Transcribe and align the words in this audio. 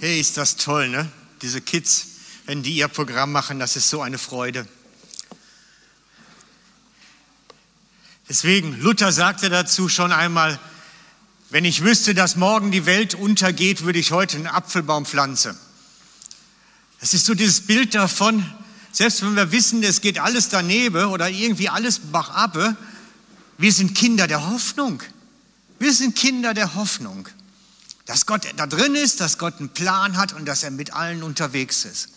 Hey, 0.00 0.20
ist 0.20 0.36
das 0.36 0.54
toll, 0.54 0.88
ne? 0.88 1.10
Diese 1.42 1.60
Kids, 1.60 2.06
wenn 2.46 2.62
die 2.62 2.76
ihr 2.76 2.86
Programm 2.86 3.32
machen, 3.32 3.58
das 3.58 3.74
ist 3.74 3.90
so 3.90 4.00
eine 4.00 4.16
Freude. 4.16 4.64
Deswegen, 8.28 8.80
Luther 8.80 9.10
sagte 9.10 9.50
dazu 9.50 9.88
schon 9.88 10.12
einmal, 10.12 10.60
wenn 11.50 11.64
ich 11.64 11.82
wüsste, 11.82 12.14
dass 12.14 12.36
morgen 12.36 12.70
die 12.70 12.86
Welt 12.86 13.14
untergeht, 13.14 13.82
würde 13.82 13.98
ich 13.98 14.12
heute 14.12 14.36
einen 14.36 14.46
Apfelbaum 14.46 15.04
pflanzen. 15.04 15.58
Das 17.00 17.12
ist 17.12 17.26
so 17.26 17.34
dieses 17.34 17.62
Bild 17.62 17.96
davon, 17.96 18.48
selbst 18.92 19.22
wenn 19.22 19.34
wir 19.34 19.50
wissen, 19.50 19.82
es 19.82 20.00
geht 20.00 20.20
alles 20.20 20.48
daneben 20.48 21.06
oder 21.06 21.28
irgendwie 21.28 21.70
alles 21.70 21.98
bachabe, 21.98 22.76
wir 23.56 23.72
sind 23.72 23.96
Kinder 23.96 24.28
der 24.28 24.48
Hoffnung. 24.48 25.02
Wir 25.80 25.92
sind 25.92 26.14
Kinder 26.14 26.54
der 26.54 26.76
Hoffnung. 26.76 27.28
Dass 28.08 28.24
Gott 28.24 28.48
da 28.56 28.66
drin 28.66 28.94
ist, 28.94 29.20
dass 29.20 29.36
Gott 29.36 29.58
einen 29.58 29.68
Plan 29.68 30.16
hat 30.16 30.32
und 30.32 30.46
dass 30.46 30.62
er 30.62 30.70
mit 30.70 30.94
allen 30.94 31.22
unterwegs 31.22 31.84
ist. 31.84 32.08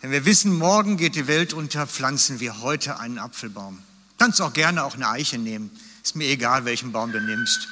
Wenn 0.00 0.10
wir 0.10 0.24
wissen, 0.24 0.56
morgen 0.56 0.96
geht 0.96 1.14
die 1.14 1.26
Welt 1.26 1.52
unter, 1.52 1.86
pflanzen 1.86 2.40
wir 2.40 2.62
heute 2.62 2.98
einen 2.98 3.18
Apfelbaum. 3.18 3.82
Kannst 4.16 4.40
auch 4.40 4.54
gerne 4.54 4.82
auch 4.84 4.94
eine 4.94 5.10
Eiche 5.10 5.36
nehmen. 5.36 5.70
Ist 6.02 6.16
mir 6.16 6.26
egal, 6.28 6.64
welchen 6.64 6.90
Baum 6.90 7.12
du 7.12 7.20
nimmst. 7.20 7.68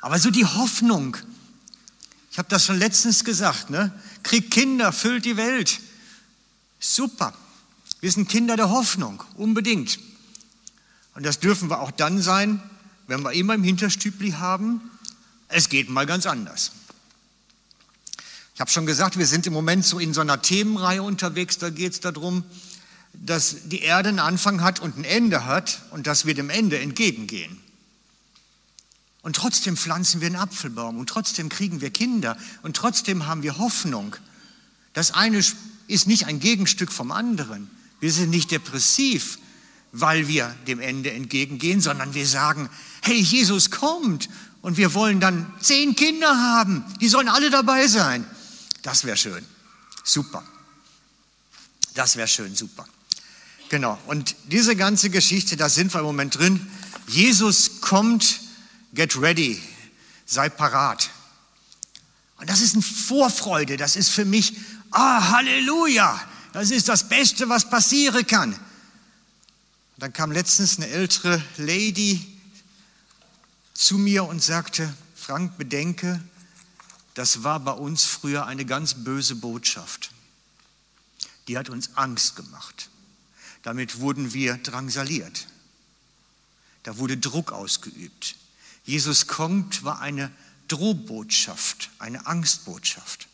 Aber 0.00 0.16
so 0.20 0.30
die 0.30 0.46
Hoffnung. 0.46 1.16
Ich 2.30 2.38
habe 2.38 2.48
das 2.48 2.66
schon 2.66 2.78
letztens 2.78 3.24
gesagt, 3.24 3.70
ne? 3.70 3.92
Krieg 4.22 4.52
Kinder, 4.52 4.92
füllt 4.92 5.24
die 5.24 5.36
Welt. 5.36 5.80
Super. 6.78 7.34
Wir 8.00 8.12
sind 8.12 8.28
Kinder 8.28 8.54
der 8.54 8.70
Hoffnung, 8.70 9.24
unbedingt. 9.34 9.98
Und 11.16 11.26
das 11.26 11.40
dürfen 11.40 11.68
wir 11.68 11.80
auch 11.80 11.90
dann 11.90 12.22
sein, 12.22 12.62
wenn 13.08 13.22
wir 13.22 13.32
immer 13.32 13.54
im 13.54 13.64
Hinterstübli 13.64 14.32
haben, 14.32 14.80
es 15.54 15.68
geht 15.68 15.88
mal 15.88 16.04
ganz 16.04 16.26
anders. 16.26 16.72
Ich 18.54 18.60
habe 18.60 18.70
schon 18.70 18.86
gesagt, 18.86 19.18
wir 19.18 19.26
sind 19.26 19.46
im 19.46 19.52
Moment 19.52 19.84
so 19.84 19.98
in 19.98 20.12
so 20.12 20.20
einer 20.20 20.42
Themenreihe 20.42 21.02
unterwegs, 21.02 21.58
da 21.58 21.70
geht 21.70 21.92
es 21.92 22.00
darum, 22.00 22.44
dass 23.12 23.68
die 23.68 23.80
Erde 23.80 24.08
einen 24.08 24.18
Anfang 24.18 24.62
hat 24.62 24.80
und 24.80 24.98
ein 24.98 25.04
Ende 25.04 25.44
hat 25.44 25.82
und 25.92 26.08
dass 26.08 26.26
wir 26.26 26.34
dem 26.34 26.50
Ende 26.50 26.78
entgegengehen. 26.80 27.60
Und 29.22 29.36
trotzdem 29.36 29.76
pflanzen 29.76 30.20
wir 30.20 30.26
einen 30.26 30.36
Apfelbaum 30.36 30.98
und 30.98 31.08
trotzdem 31.08 31.48
kriegen 31.48 31.80
wir 31.80 31.90
Kinder 31.90 32.36
und 32.62 32.76
trotzdem 32.76 33.26
haben 33.26 33.44
wir 33.44 33.56
Hoffnung. 33.58 34.16
Das 34.92 35.12
eine 35.12 35.38
ist 35.38 36.06
nicht 36.06 36.26
ein 36.26 36.40
Gegenstück 36.40 36.92
vom 36.92 37.12
anderen. 37.12 37.70
Wir 38.00 38.12
sind 38.12 38.30
nicht 38.30 38.50
depressiv, 38.50 39.38
weil 39.92 40.26
wir 40.26 40.52
dem 40.66 40.80
Ende 40.80 41.12
entgegengehen, 41.12 41.80
sondern 41.80 42.14
wir 42.14 42.26
sagen, 42.26 42.68
hey, 43.02 43.16
Jesus 43.16 43.70
kommt 43.70 44.28
und 44.64 44.78
wir 44.78 44.94
wollen 44.94 45.20
dann 45.20 45.52
zehn 45.60 45.94
Kinder 45.94 46.38
haben, 46.38 46.86
die 46.98 47.08
sollen 47.08 47.28
alle 47.28 47.50
dabei 47.50 47.86
sein. 47.86 48.24
Das 48.80 49.04
wäre 49.04 49.18
schön. 49.18 49.44
Super. 50.02 50.42
Das 51.92 52.16
wäre 52.16 52.26
schön, 52.26 52.56
super. 52.56 52.86
Genau. 53.68 53.98
Und 54.06 54.34
diese 54.44 54.74
ganze 54.74 55.10
Geschichte, 55.10 55.58
da 55.58 55.68
sind 55.68 55.92
wir 55.92 56.00
im 56.00 56.06
Moment 56.06 56.38
drin. 56.38 56.66
Jesus 57.06 57.82
kommt, 57.82 58.40
get 58.94 59.20
ready, 59.20 59.62
sei 60.24 60.48
parat. 60.48 61.10
Und 62.38 62.48
das 62.48 62.62
ist 62.62 62.72
eine 62.72 62.82
Vorfreude, 62.82 63.76
das 63.76 63.96
ist 63.96 64.08
für 64.08 64.24
mich, 64.24 64.54
ah, 64.92 65.28
Halleluja, 65.32 66.18
das 66.54 66.70
ist 66.70 66.88
das 66.88 67.06
Beste, 67.10 67.50
was 67.50 67.68
passieren 67.68 68.26
kann. 68.26 68.58
dann 69.98 70.14
kam 70.14 70.32
letztens 70.32 70.78
eine 70.78 70.88
ältere 70.88 71.42
Lady 71.58 72.33
zu 73.74 73.98
mir 73.98 74.24
und 74.24 74.42
sagte, 74.42 74.92
Frank, 75.14 75.58
bedenke, 75.58 76.22
das 77.14 77.42
war 77.42 77.60
bei 77.60 77.72
uns 77.72 78.04
früher 78.04 78.46
eine 78.46 78.64
ganz 78.64 78.94
böse 78.94 79.36
Botschaft. 79.36 80.10
Die 81.48 81.58
hat 81.58 81.68
uns 81.68 81.96
Angst 81.96 82.36
gemacht. 82.36 82.88
Damit 83.62 84.00
wurden 84.00 84.32
wir 84.32 84.56
drangsaliert. 84.56 85.46
Da 86.82 86.98
wurde 86.98 87.16
Druck 87.16 87.52
ausgeübt. 87.52 88.36
Jesus 88.84 89.26
kommt 89.26 89.84
war 89.84 90.00
eine 90.00 90.30
Drohbotschaft, 90.68 91.90
eine 91.98 92.26
Angstbotschaft. 92.26 93.28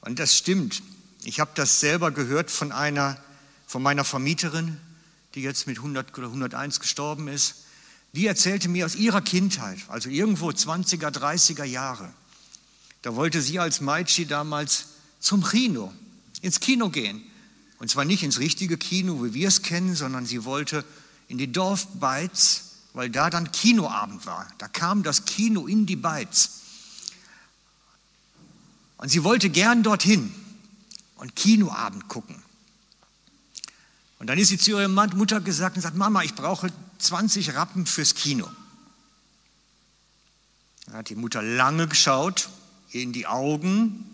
Und 0.00 0.18
das 0.18 0.36
stimmt. 0.36 0.82
Ich 1.24 1.40
habe 1.40 1.50
das 1.54 1.80
selber 1.80 2.10
gehört 2.10 2.50
von 2.50 2.72
einer, 2.72 3.20
von 3.66 3.82
meiner 3.82 4.04
Vermieterin, 4.04 4.80
die 5.34 5.42
jetzt 5.42 5.66
mit 5.66 5.78
100 5.78 6.16
oder 6.16 6.28
101 6.28 6.80
gestorben 6.80 7.28
ist. 7.28 7.65
Die 8.16 8.26
erzählte 8.26 8.70
mir 8.70 8.86
aus 8.86 8.94
ihrer 8.94 9.20
Kindheit, 9.20 9.78
also 9.88 10.08
irgendwo 10.08 10.48
20er, 10.48 11.10
30er 11.10 11.64
Jahre. 11.64 12.10
Da 13.02 13.14
wollte 13.14 13.42
sie 13.42 13.58
als 13.58 13.82
Meitschi 13.82 14.24
damals 14.24 14.86
zum 15.20 15.44
Kino, 15.44 15.92
ins 16.40 16.60
Kino 16.60 16.88
gehen. 16.88 17.22
Und 17.78 17.90
zwar 17.90 18.06
nicht 18.06 18.22
ins 18.22 18.38
richtige 18.38 18.78
Kino, 18.78 19.22
wie 19.22 19.34
wir 19.34 19.48
es 19.48 19.60
kennen, 19.60 19.94
sondern 19.94 20.24
sie 20.24 20.46
wollte 20.46 20.82
in 21.28 21.36
die 21.36 21.52
Dorfbeiz, 21.52 22.62
weil 22.94 23.10
da 23.10 23.28
dann 23.28 23.52
Kinoabend 23.52 24.24
war. 24.24 24.50
Da 24.56 24.66
kam 24.66 25.02
das 25.02 25.26
Kino 25.26 25.66
in 25.66 25.84
die 25.84 25.96
Beiz. 25.96 26.62
Und 28.96 29.10
sie 29.10 29.24
wollte 29.24 29.50
gern 29.50 29.82
dorthin 29.82 30.34
und 31.16 31.36
Kinoabend 31.36 32.08
gucken. 32.08 32.42
Und 34.18 34.28
dann 34.28 34.38
ist 34.38 34.48
sie 34.48 34.56
zu 34.56 34.70
ihrer 34.70 34.88
Mutter 34.88 35.42
gesagt 35.42 35.76
und 35.76 35.82
sagt, 35.82 35.98
Mama, 35.98 36.22
ich 36.22 36.34
brauche 36.34 36.72
20 36.98 37.54
Rappen 37.54 37.86
fürs 37.86 38.14
Kino. 38.14 38.48
Da 40.86 40.94
hat 40.94 41.08
die 41.08 41.14
Mutter 41.14 41.42
lange 41.42 41.88
geschaut, 41.88 42.48
ihr 42.92 43.02
in 43.02 43.12
die 43.12 43.26
Augen, 43.26 44.04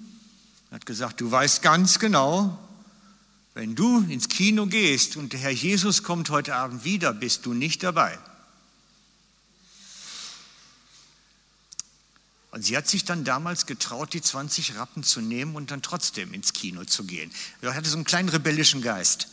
hat 0.71 0.87
gesagt, 0.87 1.21
du 1.21 1.31
weißt 1.31 1.63
ganz 1.63 1.99
genau, 1.99 2.59
wenn 3.55 3.75
du 3.75 3.99
ins 4.09 4.29
Kino 4.29 4.67
gehst 4.67 5.17
und 5.17 5.35
der 5.35 5.41
Herr 5.41 5.51
Jesus 5.51 6.03
kommt 6.03 6.31
heute 6.31 6.55
Abend 6.55 6.85
wieder, 6.85 7.13
bist 7.13 7.45
du 7.45 7.53
nicht 7.53 7.83
dabei. 7.83 8.19
Und 12.53 12.65
sie 12.65 12.77
hat 12.77 12.87
sich 12.87 13.05
dann 13.05 13.25
damals 13.25 13.65
getraut, 13.65 14.13
die 14.13 14.21
20 14.21 14.77
Rappen 14.77 15.03
zu 15.03 15.21
nehmen 15.21 15.57
und 15.57 15.71
dann 15.71 15.81
trotzdem 15.81 16.35
ins 16.35 16.53
Kino 16.53 16.85
zu 16.85 17.05
gehen. 17.05 17.31
Sie 17.61 17.69
hatte 17.69 17.89
so 17.89 17.97
einen 17.97 18.05
kleinen 18.05 18.29
rebellischen 18.29 18.83
Geist. 18.83 19.29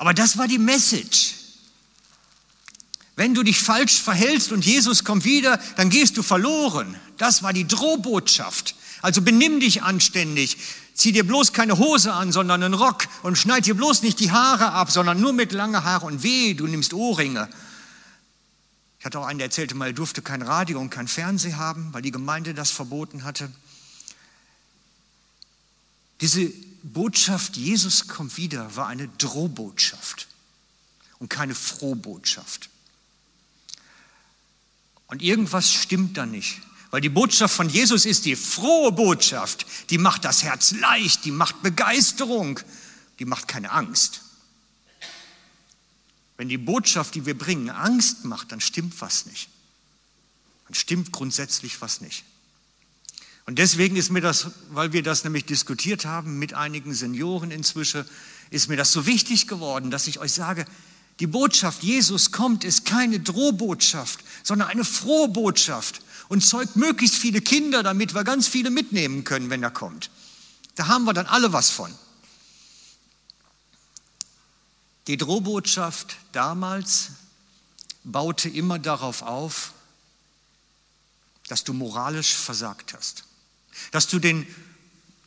Aber 0.00 0.14
das 0.14 0.38
war 0.38 0.48
die 0.48 0.56
Message. 0.56 1.34
Wenn 3.16 3.34
du 3.34 3.42
dich 3.42 3.60
falsch 3.60 4.00
verhältst 4.00 4.50
und 4.50 4.64
Jesus 4.64 5.04
kommt 5.04 5.26
wieder, 5.26 5.60
dann 5.76 5.90
gehst 5.90 6.16
du 6.16 6.22
verloren. 6.22 6.96
Das 7.18 7.42
war 7.42 7.52
die 7.52 7.68
Drohbotschaft. 7.68 8.76
Also 9.02 9.20
benimm 9.20 9.60
dich 9.60 9.82
anständig. 9.82 10.56
Zieh 10.94 11.12
dir 11.12 11.26
bloß 11.26 11.52
keine 11.52 11.76
Hose 11.76 12.14
an, 12.14 12.32
sondern 12.32 12.62
einen 12.62 12.72
Rock 12.72 13.08
und 13.22 13.36
schneid 13.36 13.66
dir 13.66 13.74
bloß 13.74 14.00
nicht 14.00 14.20
die 14.20 14.30
Haare 14.30 14.72
ab, 14.72 14.90
sondern 14.90 15.20
nur 15.20 15.34
mit 15.34 15.52
langen 15.52 15.84
Haaren 15.84 16.14
und 16.14 16.22
weh, 16.22 16.54
du 16.54 16.66
nimmst 16.66 16.94
Ohrringe. 16.94 17.50
Ich 19.00 19.04
hatte 19.04 19.20
auch 19.20 19.26
einen, 19.26 19.38
der 19.38 19.48
erzählte 19.48 19.74
mal, 19.74 19.88
er 19.88 19.92
durfte 19.92 20.22
kein 20.22 20.40
Radio 20.40 20.80
und 20.80 20.88
kein 20.88 21.08
Fernsehen 21.08 21.58
haben, 21.58 21.92
weil 21.92 22.00
die 22.00 22.10
Gemeinde 22.10 22.54
das 22.54 22.70
verboten 22.70 23.24
hatte. 23.24 23.52
Diese 26.22 26.50
Botschaft, 26.82 27.56
Jesus 27.56 28.08
kommt 28.08 28.36
wieder, 28.36 28.76
war 28.76 28.86
eine 28.86 29.08
Drohbotschaft 29.08 30.28
und 31.18 31.28
keine 31.28 31.54
Frohbotschaft. 31.54 32.70
Und 35.06 35.22
irgendwas 35.22 35.72
stimmt 35.72 36.16
da 36.16 36.26
nicht. 36.26 36.60
Weil 36.90 37.00
die 37.00 37.08
Botschaft 37.08 37.54
von 37.54 37.68
Jesus 37.68 38.04
ist 38.04 38.24
die 38.24 38.36
frohe 38.36 38.92
Botschaft. 38.92 39.66
Die 39.90 39.98
macht 39.98 40.24
das 40.24 40.42
Herz 40.42 40.72
leicht, 40.72 41.24
die 41.24 41.30
macht 41.30 41.62
Begeisterung, 41.62 42.58
die 43.18 43.24
macht 43.24 43.46
keine 43.46 43.70
Angst. 43.70 44.22
Wenn 46.36 46.48
die 46.48 46.58
Botschaft, 46.58 47.14
die 47.14 47.26
wir 47.26 47.36
bringen, 47.36 47.70
Angst 47.70 48.24
macht, 48.24 48.50
dann 48.50 48.60
stimmt 48.60 49.00
was 49.00 49.26
nicht. 49.26 49.48
Dann 50.66 50.74
stimmt 50.74 51.12
grundsätzlich 51.12 51.80
was 51.80 52.00
nicht. 52.00 52.24
Und 53.50 53.58
deswegen 53.58 53.96
ist 53.96 54.10
mir 54.10 54.20
das, 54.20 54.46
weil 54.70 54.92
wir 54.92 55.02
das 55.02 55.24
nämlich 55.24 55.44
diskutiert 55.44 56.04
haben 56.04 56.38
mit 56.38 56.54
einigen 56.54 56.94
Senioren 56.94 57.50
inzwischen, 57.50 58.04
ist 58.50 58.68
mir 58.68 58.76
das 58.76 58.92
so 58.92 59.06
wichtig 59.06 59.48
geworden, 59.48 59.90
dass 59.90 60.06
ich 60.06 60.20
euch 60.20 60.30
sage, 60.30 60.64
die 61.18 61.26
Botschaft, 61.26 61.82
Jesus 61.82 62.30
kommt, 62.30 62.62
ist 62.62 62.84
keine 62.84 63.18
Drohbotschaft, 63.18 64.20
sondern 64.44 64.68
eine 64.68 64.84
frohe 64.84 65.26
Botschaft 65.26 66.00
und 66.28 66.46
zeugt 66.46 66.76
möglichst 66.76 67.16
viele 67.16 67.40
Kinder, 67.40 67.82
damit 67.82 68.14
wir 68.14 68.22
ganz 68.22 68.46
viele 68.46 68.70
mitnehmen 68.70 69.24
können, 69.24 69.50
wenn 69.50 69.64
er 69.64 69.72
kommt. 69.72 70.12
Da 70.76 70.86
haben 70.86 71.02
wir 71.02 71.12
dann 71.12 71.26
alle 71.26 71.52
was 71.52 71.70
von. 71.70 71.92
Die 75.08 75.16
Drohbotschaft 75.16 76.18
damals 76.30 77.08
baute 78.04 78.48
immer 78.48 78.78
darauf 78.78 79.22
auf, 79.22 79.72
dass 81.48 81.64
du 81.64 81.72
moralisch 81.72 82.32
versagt 82.32 82.94
hast, 82.94 83.24
dass 83.90 84.08
du 84.08 84.18
den, 84.18 84.46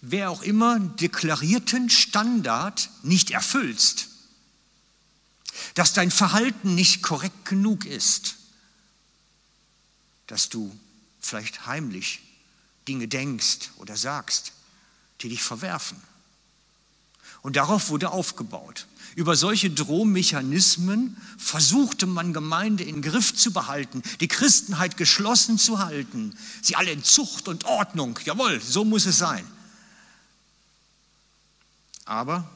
wer 0.01 0.29
auch 0.29 0.41
immer, 0.41 0.79
deklarierten 0.79 1.89
Standard 1.89 2.89
nicht 3.03 3.31
erfüllst 3.31 4.09
dass 5.75 5.93
dein 5.93 6.11
Verhalten 6.11 6.75
nicht 6.75 7.01
korrekt 7.01 7.45
genug 7.45 7.85
ist, 7.85 8.35
dass 10.27 10.49
du 10.49 10.77
vielleicht 11.19 11.65
heimlich 11.65 12.21
Dinge 12.87 13.07
denkst 13.07 13.71
oder 13.77 13.95
sagst, 13.95 14.53
die 15.21 15.29
dich 15.29 15.41
verwerfen. 15.41 16.01
Und 17.43 17.57
darauf 17.57 17.89
wurde 17.89 18.11
aufgebaut. 18.11 18.87
Über 19.15 19.35
solche 19.35 19.69
Drohmechanismen 19.69 21.17
versuchte 21.37 22.07
man 22.07 22.33
Gemeinde 22.33 22.83
in 22.83 23.01
Griff 23.01 23.35
zu 23.35 23.53
behalten, 23.53 24.01
die 24.21 24.27
Christenheit 24.27 24.97
geschlossen 24.97 25.59
zu 25.59 25.77
halten, 25.79 26.35
sie 26.63 26.75
alle 26.75 26.91
in 26.91 27.03
Zucht 27.03 27.47
und 27.47 27.65
Ordnung. 27.65 28.17
Jawohl, 28.25 28.59
so 28.59 28.85
muss 28.85 29.05
es 29.05 29.19
sein. 29.19 29.45
Aber 32.05 32.49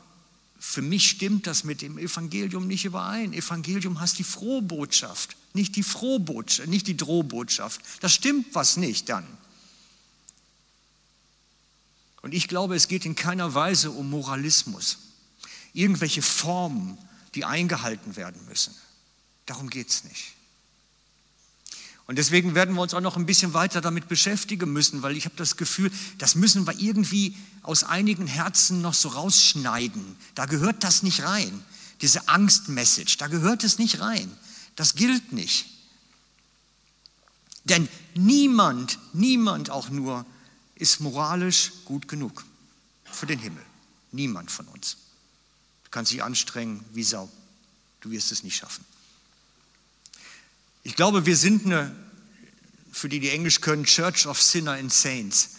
für 0.59 0.81
mich 0.81 1.09
stimmt 1.09 1.47
das 1.47 1.63
mit 1.63 1.81
dem 1.81 1.97
Evangelium 1.97 2.65
nicht 2.65 2.85
überein. 2.85 3.33
Evangelium 3.33 3.99
heißt 3.99 4.17
die 4.17 4.23
Frohbotschaft, 4.23 5.35
nicht 5.53 5.75
die 5.75 5.83
Frohbotschaft, 5.83 6.69
nicht 6.69 6.87
die 6.87 6.97
Drohbotschaft. 6.97 7.81
Das 7.99 8.13
stimmt 8.13 8.47
was 8.53 8.77
nicht 8.77 9.09
dann. 9.09 9.27
Und 12.27 12.33
ich 12.33 12.49
glaube, 12.49 12.75
es 12.75 12.89
geht 12.89 13.05
in 13.05 13.15
keiner 13.15 13.53
Weise 13.53 13.89
um 13.89 14.09
Moralismus, 14.09 14.97
irgendwelche 15.71 16.21
Formen, 16.21 16.97
die 17.35 17.45
eingehalten 17.45 18.17
werden 18.17 18.45
müssen. 18.49 18.75
Darum 19.45 19.69
geht 19.69 19.89
es 19.89 20.03
nicht. 20.03 20.33
Und 22.05 22.17
deswegen 22.17 22.53
werden 22.53 22.75
wir 22.75 22.81
uns 22.81 22.93
auch 22.93 22.99
noch 22.99 23.15
ein 23.15 23.25
bisschen 23.25 23.53
weiter 23.53 23.79
damit 23.79 24.09
beschäftigen 24.09 24.73
müssen, 24.73 25.03
weil 25.03 25.15
ich 25.15 25.23
habe 25.23 25.37
das 25.37 25.55
Gefühl, 25.55 25.89
das 26.17 26.35
müssen 26.35 26.67
wir 26.67 26.77
irgendwie 26.77 27.33
aus 27.63 27.85
einigen 27.85 28.27
Herzen 28.27 28.81
noch 28.81 28.93
so 28.93 29.07
rausschneiden. 29.07 30.17
Da 30.35 30.47
gehört 30.47 30.83
das 30.83 31.03
nicht 31.03 31.23
rein. 31.23 31.63
Diese 32.01 32.27
Angstmessage, 32.27 33.15
da 33.19 33.27
gehört 33.27 33.63
es 33.63 33.79
nicht 33.79 34.01
rein. 34.01 34.29
Das 34.75 34.95
gilt 34.95 35.31
nicht. 35.31 35.65
Denn 37.63 37.87
niemand, 38.15 38.99
niemand 39.13 39.69
auch 39.69 39.89
nur 39.89 40.25
ist 40.79 40.99
moralisch 40.99 41.71
gut 41.85 42.07
genug 42.07 42.45
für 43.05 43.25
den 43.25 43.39
Himmel. 43.39 43.63
Niemand 44.11 44.51
von 44.51 44.67
uns. 44.67 44.97
Du 45.83 45.91
kannst 45.91 46.11
dich 46.11 46.23
anstrengen 46.23 46.83
wie 46.93 47.03
Sau. 47.03 47.29
Du 48.01 48.11
wirst 48.11 48.31
es 48.31 48.43
nicht 48.43 48.57
schaffen. 48.57 48.85
Ich 50.83 50.95
glaube, 50.95 51.25
wir 51.25 51.35
sind 51.35 51.65
eine, 51.65 51.95
für 52.91 53.09
die, 53.09 53.19
die 53.19 53.29
Englisch 53.29 53.61
können, 53.61 53.85
Church 53.85 54.27
of 54.27 54.41
Sinner 54.41 54.73
and 54.73 54.93
Saints. 54.93 55.49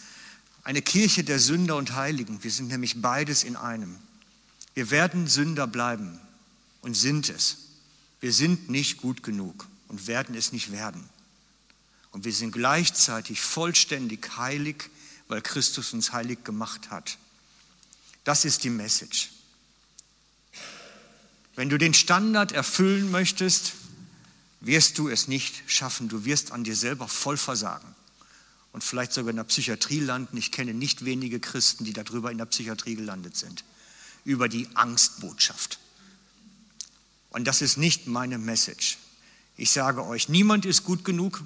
Eine 0.63 0.81
Kirche 0.81 1.23
der 1.23 1.39
Sünder 1.39 1.75
und 1.75 1.93
Heiligen. 1.93 2.43
Wir 2.43 2.51
sind 2.51 2.69
nämlich 2.69 3.01
beides 3.01 3.43
in 3.43 3.55
einem. 3.55 3.95
Wir 4.73 4.89
werden 4.91 5.27
Sünder 5.27 5.67
bleiben 5.67 6.19
und 6.81 6.95
sind 6.95 7.29
es. 7.29 7.57
Wir 8.21 8.33
sind 8.33 8.69
nicht 8.69 8.97
gut 8.97 9.23
genug 9.23 9.67
und 9.87 10.07
werden 10.07 10.35
es 10.35 10.51
nicht 10.51 10.71
werden. 10.71 11.07
Und 12.11 12.25
wir 12.25 12.33
sind 12.33 12.51
gleichzeitig 12.51 13.41
vollständig 13.41 14.37
heilig, 14.37 14.89
weil 15.29 15.41
Christus 15.41 15.93
uns 15.93 16.11
heilig 16.11 16.43
gemacht 16.43 16.89
hat. 16.89 17.17
Das 18.25 18.43
ist 18.43 18.65
die 18.65 18.69
Message. 18.69 19.29
Wenn 21.55 21.69
du 21.69 21.77
den 21.77 21.93
Standard 21.93 22.51
erfüllen 22.51 23.09
möchtest, 23.11 23.73
wirst 24.59 24.97
du 24.97 25.07
es 25.07 25.27
nicht 25.27 25.63
schaffen. 25.67 26.09
Du 26.09 26.25
wirst 26.25 26.51
an 26.51 26.63
dir 26.63 26.75
selber 26.75 27.07
voll 27.07 27.37
versagen 27.37 27.95
und 28.73 28.83
vielleicht 28.83 29.13
sogar 29.13 29.29
in 29.29 29.37
der 29.37 29.43
Psychiatrie 29.43 29.99
landen. 29.99 30.35
Ich 30.35 30.51
kenne 30.51 30.73
nicht 30.73 31.05
wenige 31.05 31.39
Christen, 31.39 31.85
die 31.85 31.93
darüber 31.93 32.31
in 32.31 32.37
der 32.37 32.45
Psychiatrie 32.45 32.95
gelandet 32.95 33.37
sind, 33.37 33.63
über 34.25 34.49
die 34.49 34.67
Angstbotschaft. 34.73 35.79
Und 37.29 37.45
das 37.45 37.61
ist 37.61 37.77
nicht 37.77 38.07
meine 38.07 38.37
Message. 38.37 38.97
Ich 39.57 39.71
sage 39.71 40.05
euch, 40.05 40.29
niemand 40.29 40.65
ist 40.65 40.83
gut 40.83 41.05
genug, 41.05 41.43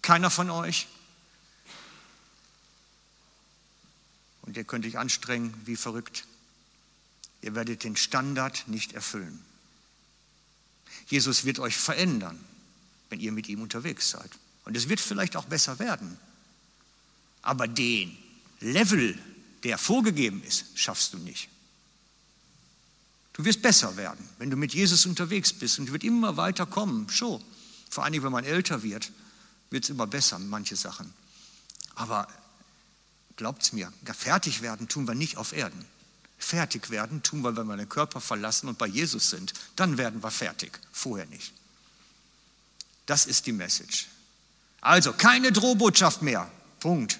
keiner 0.00 0.30
von 0.30 0.48
euch. 0.50 0.86
Und 4.48 4.56
ihr 4.56 4.64
könnt 4.64 4.86
euch 4.86 4.96
anstrengen 4.96 5.52
wie 5.66 5.76
verrückt. 5.76 6.24
Ihr 7.42 7.54
werdet 7.54 7.84
den 7.84 7.96
Standard 7.96 8.66
nicht 8.66 8.94
erfüllen. 8.94 9.44
Jesus 11.08 11.44
wird 11.44 11.58
euch 11.58 11.76
verändern, 11.76 12.42
wenn 13.10 13.20
ihr 13.20 13.30
mit 13.30 13.46
ihm 13.50 13.60
unterwegs 13.60 14.08
seid. 14.08 14.30
Und 14.64 14.74
es 14.74 14.88
wird 14.88 15.00
vielleicht 15.00 15.36
auch 15.36 15.44
besser 15.44 15.78
werden. 15.78 16.18
Aber 17.42 17.68
den 17.68 18.16
Level, 18.60 19.18
der 19.64 19.76
vorgegeben 19.76 20.42
ist, 20.44 20.64
schaffst 20.76 21.12
du 21.12 21.18
nicht. 21.18 21.50
Du 23.34 23.44
wirst 23.44 23.60
besser 23.60 23.98
werden, 23.98 24.26
wenn 24.38 24.48
du 24.48 24.56
mit 24.56 24.72
Jesus 24.72 25.04
unterwegs 25.04 25.52
bist 25.52 25.78
und 25.78 25.92
wird 25.92 26.04
immer 26.04 26.38
weiter 26.38 26.64
kommen. 26.64 27.10
Schon. 27.10 27.44
Vor 27.90 28.02
allem, 28.02 28.22
wenn 28.22 28.32
man 28.32 28.44
älter 28.44 28.82
wird, 28.82 29.12
wird 29.68 29.84
es 29.84 29.90
immer 29.90 30.06
besser, 30.06 30.38
manche 30.38 30.74
Sachen. 30.74 31.12
Aber 31.96 32.26
glaubt 33.38 33.62
es 33.62 33.72
mir, 33.72 33.90
fertig 34.12 34.60
werden 34.60 34.88
tun 34.88 35.08
wir 35.08 35.14
nicht 35.14 35.38
auf 35.38 35.54
Erden. 35.54 35.86
Fertig 36.38 36.90
werden 36.90 37.22
tun 37.22 37.40
wir, 37.40 37.56
wenn 37.56 37.66
wir 37.66 37.76
den 37.76 37.88
Körper 37.88 38.20
verlassen 38.20 38.68
und 38.68 38.78
bei 38.78 38.86
Jesus 38.86 39.30
sind. 39.30 39.54
Dann 39.76 39.96
werden 39.96 40.22
wir 40.22 40.30
fertig, 40.30 40.78
vorher 40.92 41.26
nicht. 41.26 41.52
Das 43.06 43.26
ist 43.26 43.46
die 43.46 43.52
Message. 43.52 44.08
Also 44.80 45.12
keine 45.12 45.50
Drohbotschaft 45.52 46.20
mehr. 46.20 46.50
Punkt. 46.80 47.18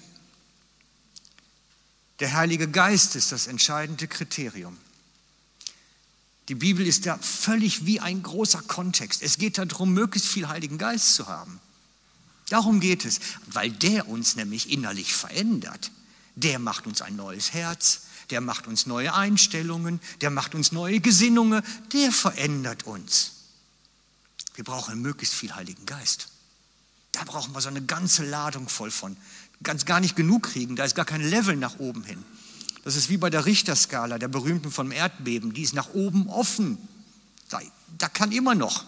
Der 2.19 2.33
Heilige 2.33 2.67
Geist 2.67 3.15
ist 3.15 3.31
das 3.31 3.47
entscheidende 3.47 4.07
Kriterium. 4.07 4.77
Die 6.49 6.55
Bibel 6.55 6.85
ist 6.85 7.05
da 7.05 7.17
völlig 7.17 7.85
wie 7.85 7.99
ein 7.99 8.23
großer 8.23 8.61
Kontext. 8.61 9.21
Es 9.21 9.37
geht 9.37 9.57
darum, 9.57 9.93
möglichst 9.93 10.27
viel 10.27 10.47
Heiligen 10.47 10.77
Geist 10.77 11.15
zu 11.15 11.27
haben. 11.27 11.59
Darum 12.49 12.79
geht 12.79 13.05
es, 13.05 13.19
weil 13.45 13.71
der 13.71 14.09
uns 14.09 14.35
nämlich 14.35 14.69
innerlich 14.69 15.13
verändert. 15.13 15.91
Der 16.41 16.57
macht 16.57 16.87
uns 16.87 17.01
ein 17.01 17.17
neues 17.17 17.53
Herz, 17.53 18.03
der 18.29 18.39
macht 18.39 18.67
uns 18.67 18.85
neue 18.85 19.13
Einstellungen, 19.13 19.99
der 20.21 20.29
macht 20.29 20.55
uns 20.55 20.71
neue 20.71 21.01
Gesinnungen, 21.01 21.61
der 21.91 22.11
verändert 22.11 22.83
uns. 22.83 23.31
Wir 24.55 24.63
brauchen 24.63 25.01
möglichst 25.01 25.35
viel 25.35 25.53
Heiligen 25.53 25.85
Geist. 25.85 26.29
Da 27.11 27.23
brauchen 27.25 27.53
wir 27.53 27.61
so 27.61 27.67
eine 27.67 27.83
ganze 27.83 28.23
Ladung 28.23 28.69
voll 28.69 28.91
von. 28.91 29.17
Ganz 29.63 29.85
gar 29.85 29.99
nicht 29.99 30.15
genug 30.15 30.43
kriegen, 30.43 30.77
da 30.77 30.85
ist 30.85 30.95
gar 30.95 31.05
kein 31.05 31.21
Level 31.21 31.57
nach 31.57 31.79
oben 31.79 32.03
hin. 32.03 32.23
Das 32.85 32.95
ist 32.95 33.09
wie 33.09 33.17
bei 33.17 33.29
der 33.29 33.45
Richterskala, 33.45 34.17
der 34.17 34.29
berühmten 34.29 34.71
vom 34.71 34.91
Erdbeben, 34.91 35.53
die 35.53 35.63
ist 35.63 35.73
nach 35.73 35.93
oben 35.93 36.29
offen. 36.29 36.77
Da, 37.49 37.59
da 37.97 38.07
kann 38.07 38.31
immer 38.31 38.55
noch. 38.55 38.85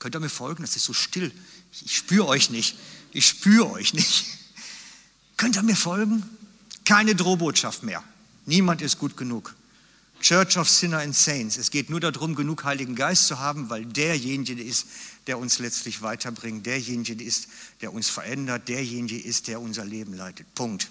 Könnt 0.00 0.16
ihr 0.16 0.20
mir 0.20 0.28
folgen? 0.28 0.64
Das 0.64 0.74
ist 0.74 0.84
so 0.84 0.92
still. 0.92 1.32
Ich 1.84 1.96
spüre 1.96 2.26
euch 2.26 2.50
nicht. 2.50 2.76
Ich 3.12 3.28
spüre 3.28 3.70
euch 3.70 3.94
nicht. 3.94 4.26
Könnt 5.44 5.56
ihr 5.56 5.62
mir 5.62 5.76
folgen? 5.76 6.22
Keine 6.86 7.14
Drohbotschaft 7.14 7.82
mehr. 7.82 8.02
Niemand 8.46 8.80
ist 8.80 8.98
gut 8.98 9.14
genug. 9.14 9.54
Church 10.22 10.56
of 10.56 10.70
Sinner 10.70 11.00
and 11.00 11.14
Saints. 11.14 11.58
Es 11.58 11.70
geht 11.70 11.90
nur 11.90 12.00
darum, 12.00 12.34
genug 12.34 12.64
Heiligen 12.64 12.94
Geist 12.94 13.26
zu 13.26 13.38
haben, 13.40 13.68
weil 13.68 13.84
derjenige 13.84 14.54
ist, 14.54 14.86
der 15.26 15.38
uns 15.38 15.58
letztlich 15.58 16.00
weiterbringt, 16.00 16.64
derjenige 16.64 17.22
ist, 17.22 17.48
der 17.82 17.92
uns 17.92 18.08
verändert, 18.08 18.68
derjenige 18.68 19.20
ist, 19.20 19.46
der 19.46 19.60
unser 19.60 19.84
Leben 19.84 20.14
leitet. 20.14 20.46
Punkt. 20.54 20.88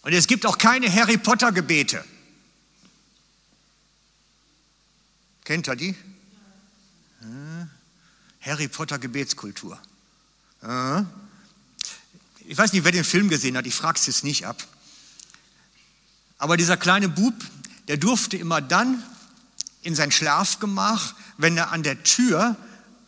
Und 0.00 0.14
es 0.14 0.26
gibt 0.26 0.46
auch 0.46 0.56
keine 0.56 0.90
Harry 0.90 1.18
Potter 1.18 1.52
Gebete. 1.52 2.02
Kennt 5.44 5.68
ihr 5.68 5.76
die? 5.76 5.94
Harry 8.40 8.68
Potter 8.68 8.98
Gebetskultur 8.98 9.78
ich 12.52 12.58
weiß 12.58 12.74
nicht, 12.74 12.84
wer 12.84 12.92
den 12.92 13.02
Film 13.02 13.30
gesehen 13.30 13.56
hat, 13.56 13.66
ich 13.66 13.74
frage 13.74 13.98
es 13.98 14.04
jetzt 14.04 14.24
nicht 14.24 14.46
ab. 14.46 14.62
Aber 16.36 16.58
dieser 16.58 16.76
kleine 16.76 17.08
Bub, 17.08 17.32
der 17.88 17.96
durfte 17.96 18.36
immer 18.36 18.60
dann 18.60 19.02
in 19.80 19.94
sein 19.94 20.12
Schlafgemach, 20.12 21.14
wenn 21.38 21.56
er 21.56 21.72
an 21.72 21.82
der 21.82 22.02
Tür 22.02 22.58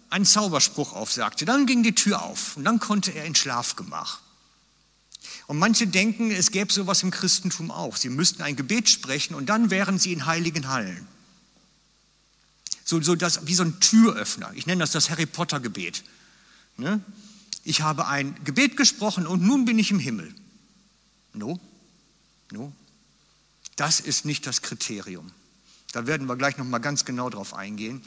einen 0.09 0.25
Zauberspruch 0.25 0.95
aufsagte. 0.95 1.45
Dann 1.45 1.67
ging 1.67 1.83
die 1.83 1.95
Tür 1.95 2.23
auf 2.23 2.57
und 2.57 2.65
dann 2.65 2.81
konnte 2.81 3.11
er 3.11 3.27
ins 3.27 3.37
Schlafgemach. 3.37 4.21
Und 5.47 5.59
manche 5.59 5.89
denken, 5.89 6.31
es 6.31 6.51
gäbe 6.51 6.73
sowas 6.73 7.03
im 7.03 7.11
Christentum 7.11 7.71
auch. 7.71 7.97
Sie 7.99 8.09
müssten 8.09 8.41
ein 8.41 8.57
Gebet 8.57 8.89
sprechen 8.89 9.35
und 9.35 9.51
dann 9.51 9.69
wären 9.69 9.99
sie 9.99 10.15
in 10.15 10.25
heiligen 10.25 10.69
Hallen. 10.69 11.07
So, 12.83 12.99
so 13.03 13.15
das, 13.15 13.47
wie 13.47 13.55
so 13.55 13.65
ein 13.65 13.79
Türöffner. 13.79 14.53
Ich 14.55 14.65
nenne 14.65 14.81
das 14.81 14.93
das 14.93 15.11
Harry 15.11 15.27
Potter 15.27 15.61
Gebet. 15.61 16.03
Ne? 16.79 17.05
Ich 17.65 17.81
habe 17.81 18.07
ein 18.07 18.37
Gebet 18.45 18.77
gesprochen 18.77 19.27
und 19.27 19.43
nun 19.43 19.65
bin 19.65 19.79
ich 19.79 19.91
im 19.91 19.99
Himmel. 19.99 20.35
No, 21.33 21.59
no, 22.53 22.73
das 23.77 24.01
ist 24.01 24.25
nicht 24.25 24.47
das 24.47 24.63
Kriterium. 24.63 25.33
Da 25.93 26.07
werden 26.07 26.27
wir 26.27 26.37
gleich 26.37 26.59
noch 26.59 26.65
mal 26.65 26.79
ganz 26.79 27.05
genau 27.05 27.31
drauf 27.31 27.55
eingehen. 27.55 28.03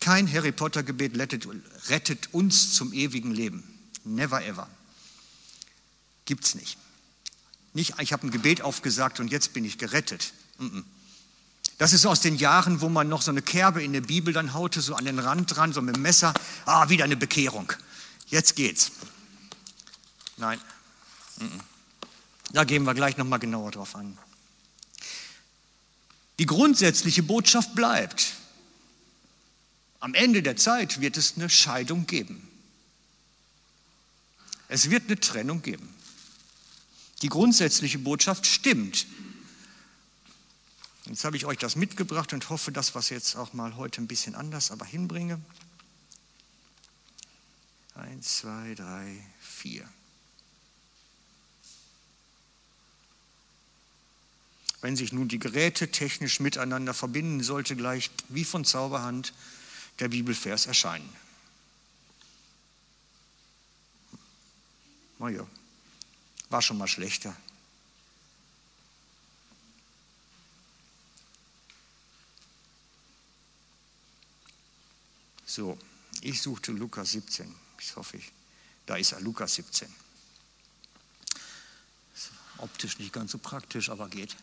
Kein 0.00 0.32
Harry 0.32 0.52
Potter 0.52 0.82
Gebet 0.82 1.18
rettet, 1.18 1.46
rettet 1.88 2.32
uns 2.32 2.74
zum 2.74 2.92
ewigen 2.92 3.32
Leben. 3.32 3.62
Never 4.04 4.44
ever. 4.44 4.68
Gibt's 6.24 6.54
nicht. 6.54 6.78
Nicht, 7.74 7.94
ich 8.00 8.12
habe 8.12 8.26
ein 8.26 8.30
Gebet 8.30 8.62
aufgesagt 8.62 9.20
und 9.20 9.30
jetzt 9.30 9.52
bin 9.52 9.64
ich 9.64 9.78
gerettet. 9.78 10.32
Das 11.76 11.92
ist 11.92 12.06
aus 12.06 12.20
den 12.20 12.36
Jahren, 12.36 12.80
wo 12.80 12.88
man 12.88 13.08
noch 13.08 13.22
so 13.22 13.30
eine 13.30 13.42
Kerbe 13.42 13.82
in 13.82 13.92
der 13.92 14.00
Bibel 14.00 14.32
dann 14.32 14.54
haute, 14.54 14.80
so 14.80 14.94
an 14.94 15.04
den 15.04 15.18
Rand 15.18 15.54
dran, 15.54 15.72
so 15.72 15.82
mit 15.82 15.96
dem 15.96 16.02
Messer. 16.02 16.34
Ah, 16.64 16.88
wieder 16.88 17.04
eine 17.04 17.16
Bekehrung. 17.16 17.72
Jetzt 18.30 18.56
geht's. 18.56 18.92
Nein. 20.36 20.60
Da 22.52 22.64
gehen 22.64 22.84
wir 22.84 22.94
gleich 22.94 23.16
nochmal 23.16 23.38
genauer 23.38 23.70
drauf 23.70 23.94
an. 23.94 24.18
Die 26.38 26.46
grundsätzliche 26.46 27.22
Botschaft 27.22 27.74
bleibt. 27.74 28.34
Am 30.00 30.14
Ende 30.14 30.42
der 30.42 30.56
Zeit 30.56 31.00
wird 31.00 31.16
es 31.16 31.36
eine 31.36 31.50
Scheidung 31.50 32.06
geben. 32.06 32.48
Es 34.68 34.90
wird 34.90 35.04
eine 35.06 35.18
Trennung 35.18 35.62
geben. 35.62 35.92
Die 37.22 37.28
grundsätzliche 37.28 37.98
Botschaft 37.98 38.46
stimmt. 38.46 39.06
Jetzt 41.06 41.24
habe 41.24 41.36
ich 41.36 41.46
euch 41.46 41.58
das 41.58 41.74
mitgebracht 41.74 42.32
und 42.32 42.48
hoffe, 42.50 42.70
dass 42.70 42.94
wir 42.94 43.00
es 43.00 43.08
jetzt 43.08 43.34
auch 43.34 43.54
mal 43.54 43.76
heute 43.76 44.00
ein 44.00 44.06
bisschen 44.06 44.34
anders 44.34 44.70
aber 44.70 44.84
hinbringe. 44.84 45.40
Eins, 47.98 48.38
zwei, 48.38 48.74
drei, 48.76 49.26
vier. 49.40 49.88
Wenn 54.80 54.94
sich 54.94 55.12
nun 55.12 55.26
die 55.26 55.40
Geräte 55.40 55.90
technisch 55.90 56.38
miteinander 56.38 56.94
verbinden, 56.94 57.42
sollte 57.42 57.74
gleich 57.74 58.10
wie 58.28 58.44
von 58.44 58.64
Zauberhand 58.64 59.34
der 59.98 60.08
Bibelvers 60.08 60.66
erscheinen. 60.66 61.12
Naja, 65.18 65.44
war 66.50 66.62
schon 66.62 66.78
mal 66.78 66.86
schlechter. 66.86 67.36
So, 75.44 75.76
ich 76.20 76.40
suchte 76.40 76.70
Lukas 76.70 77.10
17. 77.10 77.67
Ich 77.80 77.96
hoffe, 77.96 78.16
ich, 78.16 78.32
da 78.86 78.96
ist 78.96 79.12
er, 79.12 79.20
Lukas 79.20 79.54
17. 79.54 79.88
Optisch 82.58 82.98
nicht 82.98 83.12
ganz 83.12 83.32
so 83.32 83.38
praktisch, 83.38 83.88
aber 83.88 84.08
geht. 84.08 84.36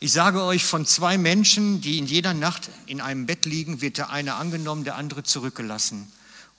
Ich 0.00 0.12
sage 0.12 0.42
euch, 0.42 0.64
von 0.64 0.84
zwei 0.84 1.16
Menschen, 1.16 1.80
die 1.80 1.98
in 1.98 2.06
jeder 2.06 2.34
Nacht 2.34 2.70
in 2.86 3.00
einem 3.00 3.26
Bett 3.26 3.44
liegen, 3.44 3.80
wird 3.80 3.98
der 3.98 4.10
eine 4.10 4.34
angenommen, 4.34 4.82
der 4.82 4.96
andere 4.96 5.22
zurückgelassen. 5.22 6.10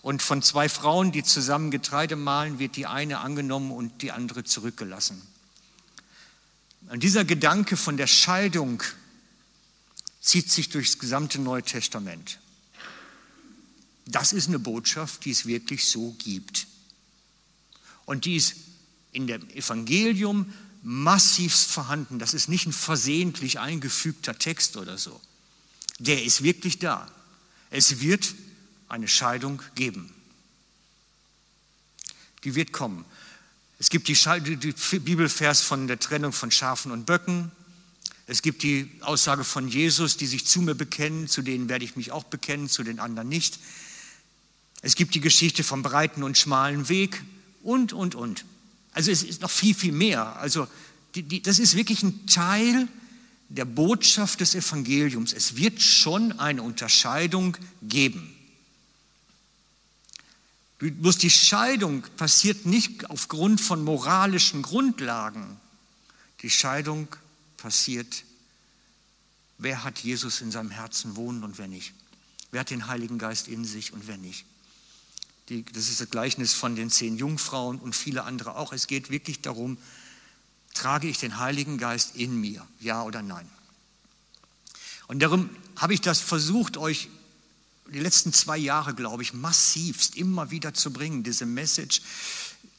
Und 0.02 0.22
von 0.22 0.42
zwei 0.42 0.70
Frauen, 0.70 1.12
die 1.12 1.24
zusammen 1.24 1.72
Getreide 1.72 2.16
mahlen, 2.16 2.60
wird 2.60 2.78
die 2.78 2.86
eine 2.86 3.20
angenommen 3.20 3.72
und 3.72 4.02
die 4.02 4.12
andere 4.12 4.44
zurückgelassen. 4.44 5.22
Und 6.90 7.04
dieser 7.04 7.26
Gedanke 7.26 7.78
von 7.78 7.98
der 7.98 8.08
Scheidung 8.08 8.84
zieht 10.22 10.50
sich 10.52 10.70
durchs 10.70 11.00
gesamte 11.00 11.40
Neue 11.40 11.64
Testament. 11.64 12.40
Das 14.06 14.34
ist 14.34 14.48
eine 14.48 14.60
Botschaft, 14.60 15.26
die 15.26 15.32
es 15.32 15.46
wirklich 15.46 15.86
so 15.86 16.16
gibt. 16.20 16.68
Und 18.06 18.26
die 18.26 18.36
ist 18.36 18.56
in 19.12 19.28
dem 19.28 19.50
Evangelium 19.52 20.52
massivst 20.82 21.72
vorhanden. 21.72 22.20
Das 22.20 22.34
ist 22.34 22.50
nicht 22.50 22.66
ein 22.68 22.74
versehentlich 22.74 23.60
eingefügter 23.60 24.38
Text 24.38 24.76
oder 24.76 24.98
so. 24.98 25.20
Der 26.00 26.24
ist 26.24 26.44
wirklich 26.44 26.80
da. 26.80 27.10
Es 27.70 28.02
wird 28.02 28.34
eine 28.90 29.08
Scheidung 29.08 29.62
geben. 29.76 30.14
Die 32.44 32.56
wird 32.56 32.74
kommen. 32.74 33.06
Es 33.80 33.90
gibt 33.90 34.08
die, 34.08 34.58
die 34.58 35.00
Bibelvers 35.00 35.62
von 35.62 35.88
der 35.88 36.00
Trennung 36.00 36.34
von 36.34 36.52
Schafen 36.52 36.92
und 36.92 37.06
Böcken. 37.06 37.52
Es 38.28 38.42
gibt 38.42 38.64
die 38.64 38.90
Aussage 39.02 39.44
von 39.44 39.68
Jesus, 39.68 40.18
die 40.18 40.28
sich 40.28 40.46
zu 40.46 40.62
mir 40.62 40.76
bekennen, 40.76 41.28
zu 41.28 41.42
denen 41.42 41.70
werde 41.70 41.86
ich 41.86 41.96
mich 41.96 42.12
auch 42.12 42.24
bekennen, 42.24 42.70
zu 42.70 42.84
den 42.84 43.00
anderen 43.00 43.30
nicht. 43.30 43.60
Es 44.84 44.96
gibt 44.96 45.16
die 45.16 45.22
Geschichte 45.22 45.64
vom 45.64 45.82
breiten 45.82 46.24
und 46.24 46.38
schmalen 46.38 46.90
Weg 46.90 47.24
und, 47.64 47.94
und, 47.94 48.16
und. 48.16 48.46
Also 48.92 49.12
es 49.12 49.24
ist 49.24 49.42
noch 49.42 49.50
viel, 49.50 49.74
viel 49.74 49.94
mehr. 49.94 50.36
Also 50.36 50.68
die, 51.16 51.24
die, 51.24 51.42
das 51.42 51.58
ist 51.58 51.76
wirklich 51.76 52.04
ein 52.04 52.28
Teil 52.28 52.90
der 53.48 53.64
Botschaft 53.64 54.42
des 54.42 54.56
Evangeliums. 54.56 55.32
Es 55.32 55.56
wird 55.56 55.82
schon 55.82 56.38
eine 56.38 56.62
Unterscheidung 56.62 57.56
geben. 57.82 58.36
Bloß 60.80 61.18
die 61.18 61.30
Scheidung 61.30 62.04
passiert 62.18 62.66
nicht 62.66 63.10
aufgrund 63.10 63.62
von 63.62 63.86
moralischen 63.86 64.64
Grundlagen. 64.64 65.58
Die 66.42 66.50
Scheidung 66.50 67.08
passiert, 67.56 68.26
wer 69.60 69.86
hat 69.86 70.00
Jesus 70.00 70.42
in 70.42 70.52
seinem 70.52 70.72
Herzen 70.72 71.16
wohnen 71.16 71.46
und 71.46 71.58
wer 71.58 71.70
nicht. 71.70 71.94
Wer 72.52 72.60
hat 72.60 72.70
den 72.70 72.88
Heiligen 72.88 73.18
Geist 73.18 73.48
in 73.48 73.64
sich 73.64 73.94
und 73.94 74.08
wer 74.08 74.18
nicht. 74.18 74.46
Die, 75.50 75.64
das 75.66 75.90
ist 75.90 76.00
das 76.00 76.10
Gleichnis 76.10 76.54
von 76.54 76.76
den 76.76 76.90
zehn 76.90 77.18
Jungfrauen 77.18 77.80
und 77.80 77.96
viele 77.96 78.24
andere 78.24 78.56
auch. 78.56 78.72
Es 78.72 78.88
geht 78.88 79.10
wirklich 79.10 79.42
darum, 79.42 79.78
trage 80.74 81.08
ich 81.08 81.18
den 81.18 81.38
Heiligen 81.38 81.78
Geist 81.78 82.16
in 82.16 82.40
mir, 82.40 82.66
ja 82.80 83.04
oder 83.04 83.22
nein? 83.22 83.48
Und 85.08 85.20
darum 85.20 85.50
habe 85.76 85.94
ich 85.94 86.02
das 86.02 86.20
versucht, 86.20 86.78
euch 86.78 87.10
die 87.92 88.00
letzten 88.00 88.34
zwei 88.34 88.58
Jahre, 88.58 88.94
glaube 88.96 89.24
ich, 89.24 89.34
massivst 89.34 90.16
immer 90.16 90.50
wieder 90.52 90.74
zu 90.74 90.92
bringen, 90.92 91.24
diese 91.24 91.46
Message. 91.46 92.02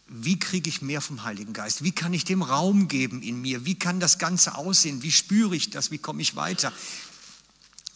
Wie 0.09 0.39
kriege 0.39 0.69
ich 0.69 0.83
mehr 0.83 1.01
vom 1.01 1.25
Heiligen 1.25 1.53
Geist? 1.53 1.85
Wie 1.85 1.93
kann 1.93 2.13
ich 2.13 2.25
dem 2.25 2.43
Raum 2.43 2.89
geben 2.89 3.23
in 3.23 3.41
mir? 3.41 3.65
Wie 3.65 3.79
kann 3.79 4.01
das 4.01 4.19
Ganze 4.19 4.55
aussehen? 4.55 5.03
Wie 5.03 5.13
spüre 5.13 5.55
ich 5.55 5.71
das? 5.71 5.91
Wie 5.91 5.99
komme 5.99 6.23
ich 6.23 6.37
weiter? 6.37 6.73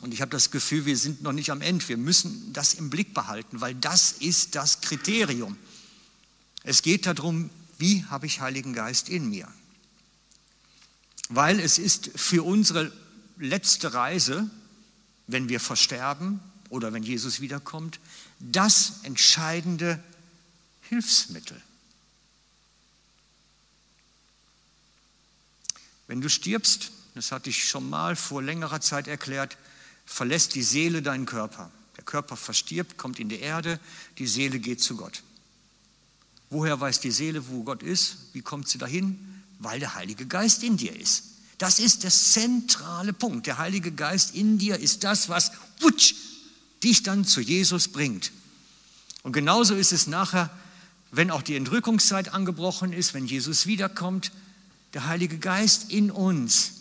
Und 0.01 0.15
ich 0.15 0.21
habe 0.21 0.31
das 0.31 0.51
Gefühl, 0.51 0.87
wir 0.87 0.97
sind 0.97 1.23
noch 1.23 1.33
nicht 1.33 1.51
am 1.51 1.61
Ende. 1.61 1.89
Wir 1.89 1.97
müssen 1.97 2.53
das 2.53 2.75
im 2.75 2.89
Blick 2.91 3.15
behalten, 3.15 3.61
weil 3.61 3.75
das 3.75 4.13
ist 4.13 4.55
das 4.55 4.81
Kriterium. 4.81 5.57
Es 6.63 6.83
geht 6.83 7.07
darum, 7.07 7.51
wie 7.79 8.05
habe 8.05 8.27
ich 8.27 8.41
Heiligen 8.41 8.73
Geist 8.73 9.09
in 9.09 9.29
mir? 9.29 9.49
Weil 11.29 11.61
es 11.61 11.79
ist 11.79 12.11
für 12.15 12.45
unsere 12.45 12.93
letzte 13.39 13.93
Reise, 13.95 14.49
wenn 15.27 15.49
wir 15.49 15.61
versterben 15.61 16.41
oder 16.71 16.93
wenn 16.93 17.03
Jesus 17.03 17.41
wiederkommt, 17.41 18.01
das 18.41 19.01
entscheidende 19.03 20.03
Hilfsmittel. 20.83 21.61
Wenn 26.07 26.21
du 26.21 26.31
stirbst, 26.31 26.93
das 27.15 27.33
hatte 27.33 27.51
ich 27.51 27.69
schon 27.69 27.89
mal 27.91 28.17
vor 28.17 28.43
längerer 28.43 28.81
Zeit 28.81 29.09
erklärt, 29.09 29.59
verlässt 30.09 30.55
die 30.55 30.63
Seele 30.63 31.03
deinen 31.03 31.27
Körper. 31.27 31.71
Der 31.97 32.05
Körper 32.05 32.37
verstirbt, 32.37 32.97
kommt 32.97 33.21
in 33.21 33.29
die 33.29 33.41
Erde, 33.41 33.79
die 34.17 34.27
Seele 34.27 34.59
geht 34.59 34.81
zu 34.81 34.97
Gott. 34.97 35.23
Woher 36.51 36.81
weiß 36.81 37.01
die 37.01 37.11
Seele, 37.11 37.47
wo 37.49 37.63
Gott 37.63 37.83
ist? 37.83 38.17
Wie 38.33 38.41
kommt 38.41 38.69
sie 38.69 38.79
dahin? 38.79 39.43
Weil 39.59 39.81
der 39.81 39.95
Heilige 39.95 40.27
Geist 40.27 40.63
in 40.63 40.79
dir 40.79 40.99
ist. 40.99 41.25
Das 41.59 41.79
ist 41.79 42.05
der 42.05 42.11
zentrale 42.11 43.13
Punkt. 43.13 43.47
Der 43.47 43.59
Heilige 43.59 43.93
Geist 43.93 44.35
in 44.35 44.59
dir 44.59 44.79
ist 44.79 45.05
das, 45.05 45.29
was 45.29 45.53
wutsch, 45.81 46.15
dich 46.83 47.03
dann 47.03 47.25
zu 47.25 47.41
Jesus 47.41 47.89
bringt. 47.89 48.33
Und 49.23 49.33
genauso 49.33 49.75
ist 49.75 49.93
es 49.93 50.07
nachher, 50.07 50.49
wenn 51.11 51.31
auch 51.31 51.43
die 51.43 51.57
Entrückungszeit 51.57 52.33
angebrochen 52.33 52.93
ist, 52.93 53.13
wenn 53.13 53.27
Jesus 53.27 53.67
wiederkommt, 53.67 54.33
der 54.95 55.07
Heilige 55.07 55.39
Geist 55.39 55.91
in 55.91 56.11
uns 56.11 56.78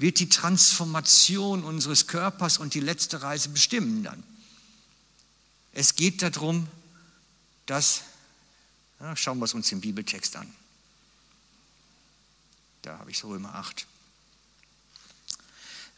wird 0.00 0.18
die 0.18 0.28
Transformation 0.28 1.62
unseres 1.62 2.06
Körpers 2.06 2.56
und 2.58 2.72
die 2.72 2.80
letzte 2.80 3.22
Reise 3.22 3.50
bestimmen 3.50 4.02
dann. 4.02 4.22
Es 5.72 5.94
geht 5.94 6.22
darum, 6.22 6.66
dass, 7.66 8.02
ja, 8.98 9.14
schauen 9.14 9.38
wir 9.38 9.44
es 9.44 9.54
uns 9.54 9.70
im 9.72 9.80
Bibeltext 9.80 10.36
an. 10.36 10.52
Da 12.82 12.98
habe 12.98 13.10
ich 13.10 13.22
Römer 13.24 13.54
8. 13.54 13.86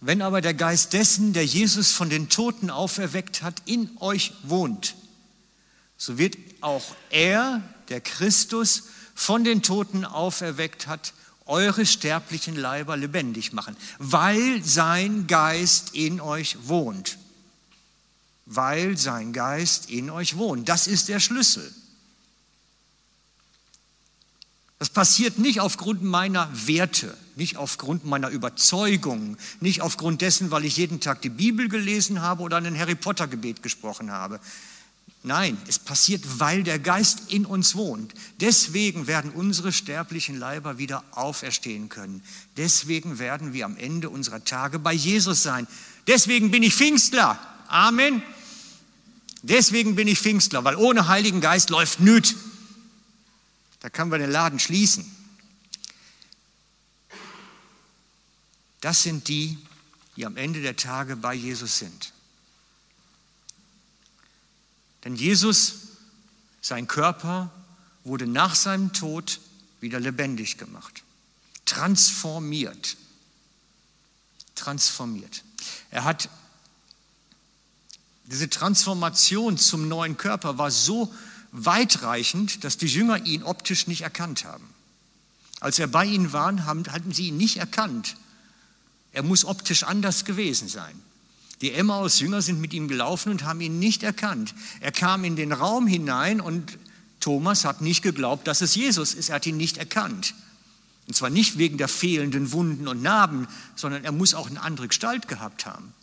Wenn 0.01 0.21
aber 0.21 0.41
der 0.41 0.55
Geist 0.55 0.95
dessen, 0.95 1.33
der 1.33 1.47
Jesus 1.47 1.93
von 1.93 2.11
den 2.11 2.29
Toten 2.29 2.71
auferweckt 2.71 3.43
hat, 3.43 3.63
in 3.67 3.97
euch 4.01 4.33
wohnt, 4.43 4.97
so 5.97 6.19
wird 6.19 6.37
auch 6.61 6.97
er, 7.11 7.63
der 7.89 8.01
Christus, 8.01 8.89
von 9.15 9.45
den 9.45 9.63
Toten 9.63 10.05
auferweckt 10.05 10.89
hat, 10.89 11.15
eure 11.47 11.87
sterblichen 11.87 12.57
Leiber 12.57 12.97
lebendig 12.97 13.53
machen, 13.53 13.77
weil 13.99 14.63
sein 14.65 15.27
Geist 15.27 15.95
in 15.95 16.21
euch 16.21 16.57
wohnt. 16.69 17.19
Weil 18.47 18.97
sein 18.99 19.33
Geist 19.33 19.91
in 19.91 20.11
euch 20.11 20.37
wohnt. 20.37 20.69
Das 20.69 20.87
ist 20.87 21.09
der 21.09 21.21
Schlüssel. 21.21 21.73
Das 24.83 24.91
passiert 24.91 25.39
nicht 25.39 25.61
aufgrund 25.61 26.03
meiner 26.03 26.51
Werte, 26.67 27.17
nicht 27.37 27.57
aufgrund 27.57 28.05
meiner 28.05 28.31
Überzeugungen, 28.31 29.39
nicht 29.61 29.81
aufgrund 29.81 30.23
dessen, 30.23 30.51
weil 30.51 30.65
ich 30.65 30.77
jeden 30.77 30.99
Tag 30.99 31.23
die 31.23 31.29
Bibel 31.29 31.69
gelesen 31.69 32.21
habe 32.21 32.43
oder 32.43 32.57
ein 32.57 32.77
Harry 32.77 32.97
Potter 32.97 33.29
Gebet 33.29 33.63
gesprochen 33.63 34.11
habe. 34.11 34.41
Nein, 35.25 35.57
es 35.69 35.79
passiert, 35.79 36.41
weil 36.41 36.65
der 36.65 36.81
Geist 36.81 37.31
in 37.31 37.47
uns 37.47 37.77
wohnt. 37.77 38.13
Deswegen 38.41 39.07
werden 39.07 39.31
unsere 39.31 39.73
sterblichen 39.73 40.37
Leiber 40.37 40.79
wieder 40.79 41.05
auferstehen 41.13 41.89
können. 41.89 42.25
Deswegen 42.57 43.21
werden 43.21 43.53
wir 43.53 43.65
am 43.65 43.77
Ende 43.77 44.11
unserer 44.11 44.43
Tage 44.43 44.81
bei 44.81 44.93
Jesus 44.93 45.45
sein. 45.45 45.69
Deswegen 46.09 46.51
bin 46.51 46.65
ich 46.65 46.75
Pfingstler. 46.75 47.39
Amen. 47.69 48.21
Deswegen 49.43 49.95
bin 49.95 50.09
ich 50.09 50.19
Pfingstler, 50.19 50.65
weil 50.65 50.75
ohne 50.75 51.07
Heiligen 51.07 51.41
Geist 51.41 51.71
läuft 51.71 52.01
nüt. 52.01 52.35
Da 53.79 53.91
können 53.91 54.11
wir 54.11 54.19
den 54.19 54.31
Laden 54.31 54.59
schließen. 54.59 55.05
Das 58.81 59.05
sind 59.05 59.29
die, 59.29 59.57
die 60.17 60.27
am 60.27 60.37
Ende 60.37 60.61
der 60.63 60.77
Tage 60.77 61.15
bei 61.15 61.35
Jesus 61.35 61.79
sind. 61.79 62.13
Denn 65.05 65.17
Jesus, 65.17 65.75
sein 66.61 66.87
Körper, 66.87 67.51
wurde 68.05 68.27
nach 68.27 68.55
seinem 68.55 68.93
Tod 68.93 69.41
wieder 69.81 70.01
lebendig 70.01 70.59
gemacht, 70.59 71.03
transformiert. 71.65 72.97
Transformiert. 74.55 75.43
Er 75.91 76.05
hat 76.05 76.29
diese 78.27 78.49
Transformation 78.49 79.59
zum 79.59 79.89
neuen 79.89 80.17
Körper 80.17 80.57
war 80.57 80.71
so 80.71 81.13
weitreichend, 81.51 82.65
dass 82.65 82.79
die 82.79 82.87
Jünger 82.87 83.25
ihn 83.27 83.43
optisch 83.43 83.87
nicht 83.87 84.03
erkannt 84.03 84.45
haben. 84.45 84.67
Als 85.61 85.79
er 85.79 85.87
bei 85.87 86.07
ihnen 86.07 86.33
war, 86.33 86.65
hatten 86.65 87.13
sie 87.13 87.29
ihn 87.29 87.37
nicht 87.37 87.59
erkannt. 87.59 88.17
Er 89.13 89.23
muss 89.23 89.45
optisch 89.45 89.85
anders 89.85 90.25
gewesen 90.25 90.69
sein. 90.69 90.99
Die 91.63 91.73
Emmaus-Jünger 91.73 92.43
sind 92.43 92.61
mit 92.61 92.75
ihm 92.75 92.89
gelaufen 92.89 93.31
und 93.31 93.45
haben 93.45 93.61
ihn 93.61 93.79
nicht 93.79 94.03
erkannt. 94.03 94.55
Er 94.81 94.93
kam 94.93 95.25
in 95.25 95.37
den 95.37 95.53
Raum 95.53 95.87
hinein 95.87 96.41
und 96.41 96.77
Thomas 97.21 97.65
hat 97.65 97.81
nicht 97.81 98.03
geglaubt, 98.03 98.49
dass 98.49 98.61
es 98.61 98.75
Jesus 98.75 99.15
ist. 99.15 99.29
Er 99.29 99.37
hat 99.37 99.47
ihn 99.47 99.57
nicht 99.57 99.79
erkannt. 99.79 100.35
Und 101.07 101.15
zwar 101.15 101.31
nicht 101.31 101.59
wegen 101.59 101.79
der 101.79 101.89
fehlenden 101.89 102.51
Wunden 102.53 102.89
und 102.89 103.01
Narben, 103.01 103.47
sondern 103.77 104.05
er 104.05 104.13
muss 104.13 104.35
auch 104.35 104.51
eine 104.51 104.61
andere 104.61 104.89
Gestalt 104.89 105.29
gehabt 105.29 105.65
haben. 105.65 105.95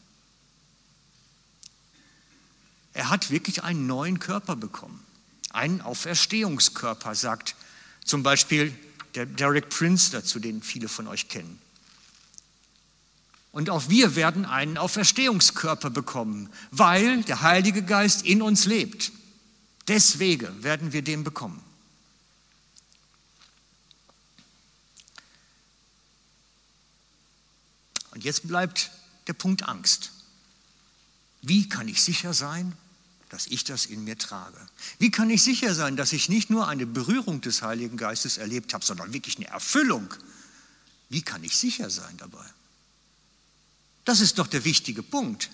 Er 2.94 3.10
hat 3.10 3.30
wirklich 3.30 3.64
einen 3.64 3.86
neuen 3.86 4.20
Körper 4.20 4.56
bekommen. 4.56 5.04
Einen 5.52 5.82
Auferstehungskörper, 5.82 7.16
sagt 7.16 7.56
zum 8.06 8.24
Beispiel 8.24 8.74
der 9.16 9.26
Derek 9.26 9.70
Prince 9.70 10.12
dazu, 10.12 10.40
den 10.40 10.62
viele 10.62 10.88
von 10.88 11.08
euch 11.08 11.28
kennen. 11.28 11.60
Und 13.52 13.70
auch 13.70 13.90
wir 13.90 14.16
werden 14.16 14.46
einen 14.46 14.78
Auferstehungskörper 14.78 15.90
bekommen, 15.90 16.50
weil 16.72 17.24
der 17.24 17.42
Heilige 17.42 17.84
Geist 17.84 18.26
in 18.26 18.42
uns 18.42 18.66
lebt. 18.66 19.12
Deswegen 19.88 20.64
werden 20.64 20.94
wir 20.94 21.02
den 21.02 21.24
bekommen. 21.24 21.64
Und 28.12 28.24
jetzt 28.24 28.48
bleibt 28.48 28.92
der 29.28 29.34
Punkt 29.34 29.64
Angst. 29.64 30.12
Wie 31.42 31.70
kann 31.70 31.88
ich 31.88 32.02
sicher 32.02 32.34
sein, 32.34 32.76
dass 33.30 33.48
ich 33.48 33.64
das 33.64 33.86
in 33.86 34.04
mir 34.04 34.18
trage? 34.18 34.58
Wie 34.98 35.10
kann 35.10 35.30
ich 35.30 35.42
sicher 35.42 35.74
sein, 35.74 35.96
dass 35.96 36.14
ich 36.14 36.30
nicht 36.30 36.50
nur 36.50 36.68
eine 36.68 36.86
Berührung 36.86 37.42
des 37.42 37.62
Heiligen 37.62 37.98
Geistes 37.98 38.38
erlebt 38.38 38.74
habe, 38.74 38.84
sondern 38.84 39.14
wirklich 39.14 39.38
eine 39.38 39.48
Erfüllung? 39.48 40.14
Wie 41.10 41.22
kann 41.22 41.44
ich 41.44 41.58
sicher 41.58 41.90
sein 41.90 42.18
dabei? 42.18 42.46
Das 44.10 44.22
ist 44.22 44.40
doch 44.40 44.48
der 44.48 44.66
wichtige 44.66 45.04
Punkt. 45.04 45.52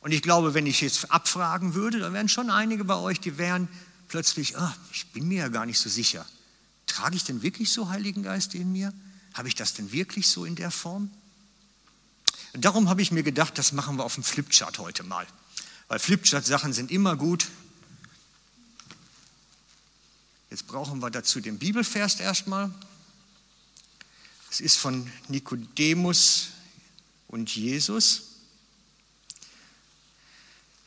Und 0.00 0.10
ich 0.10 0.22
glaube, 0.22 0.54
wenn 0.54 0.66
ich 0.66 0.80
jetzt 0.80 1.12
abfragen 1.12 1.74
würde, 1.74 2.00
dann 2.00 2.12
wären 2.12 2.28
schon 2.28 2.50
einige 2.50 2.82
bei 2.82 2.96
euch, 2.96 3.20
die 3.20 3.38
wären 3.38 3.68
plötzlich, 4.08 4.56
oh, 4.58 4.70
ich 4.90 5.06
bin 5.12 5.28
mir 5.28 5.38
ja 5.38 5.48
gar 5.48 5.64
nicht 5.64 5.78
so 5.78 5.88
sicher. 5.88 6.26
Trage 6.88 7.14
ich 7.14 7.22
denn 7.22 7.42
wirklich 7.42 7.70
so 7.70 7.90
Heiligen 7.90 8.24
Geist 8.24 8.56
in 8.56 8.72
mir? 8.72 8.92
Habe 9.34 9.46
ich 9.46 9.54
das 9.54 9.72
denn 9.72 9.92
wirklich 9.92 10.26
so 10.26 10.44
in 10.44 10.56
der 10.56 10.72
Form? 10.72 11.12
Und 12.54 12.64
darum 12.64 12.88
habe 12.88 13.02
ich 13.02 13.12
mir 13.12 13.22
gedacht, 13.22 13.56
das 13.56 13.70
machen 13.70 13.98
wir 13.98 14.04
auf 14.04 14.14
dem 14.14 14.24
Flipchart 14.24 14.80
heute 14.80 15.04
mal. 15.04 15.24
Weil 15.86 16.00
Flipchart-Sachen 16.00 16.72
sind 16.72 16.90
immer 16.90 17.14
gut. 17.14 17.46
Jetzt 20.50 20.66
brauchen 20.66 20.98
wir 20.98 21.10
dazu 21.12 21.40
den 21.40 21.60
Bibelvers 21.60 22.18
erstmal. 22.18 22.74
Es 24.50 24.60
ist 24.60 24.76
von 24.76 25.08
Nikodemus 25.28 26.48
und 27.34 27.52
Jesus. 27.52 28.22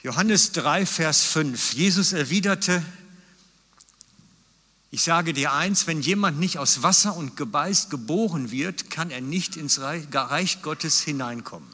Johannes 0.02 0.54
3, 0.54 0.86
Vers 0.86 1.26
5. 1.26 1.74
Jesus 1.74 2.14
erwiderte, 2.14 2.82
ich 4.90 5.04
sage 5.04 5.34
dir 5.34 5.52
eins, 5.52 5.88
wenn 5.88 6.00
jemand 6.00 6.40
nicht 6.40 6.58
aus 6.58 6.84
Wasser 6.84 7.18
und 7.18 7.36
Gebeist 7.36 7.90
geboren 7.90 8.50
wird, 8.50 8.90
kann 8.90 9.12
er 9.12 9.20
nicht 9.20 9.58
ins 9.58 9.82
Reich 9.82 10.62
Gottes 10.62 11.02
hineinkommen. 11.02 11.70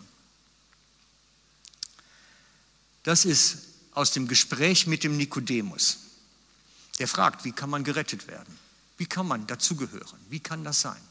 Das 3.03 3.25
ist 3.25 3.59
aus 3.91 4.09
dem 4.09 4.27
Gespräch 4.27 4.87
mit 4.87 5.03
dem 5.03 5.17
Nikodemus. 5.17 5.99
Der 6.97 7.07
fragt, 7.07 7.45
wie 7.45 7.51
kann 7.51 7.69
man 7.69 7.83
gerettet 7.83 8.25
werden? 8.25 8.57
Wie 8.97 9.05
kann 9.05 9.27
man 9.27 9.45
dazugehören? 9.45 10.19
Wie 10.29 10.39
kann 10.39 10.63
das 10.63 10.81
sein? 10.81 11.01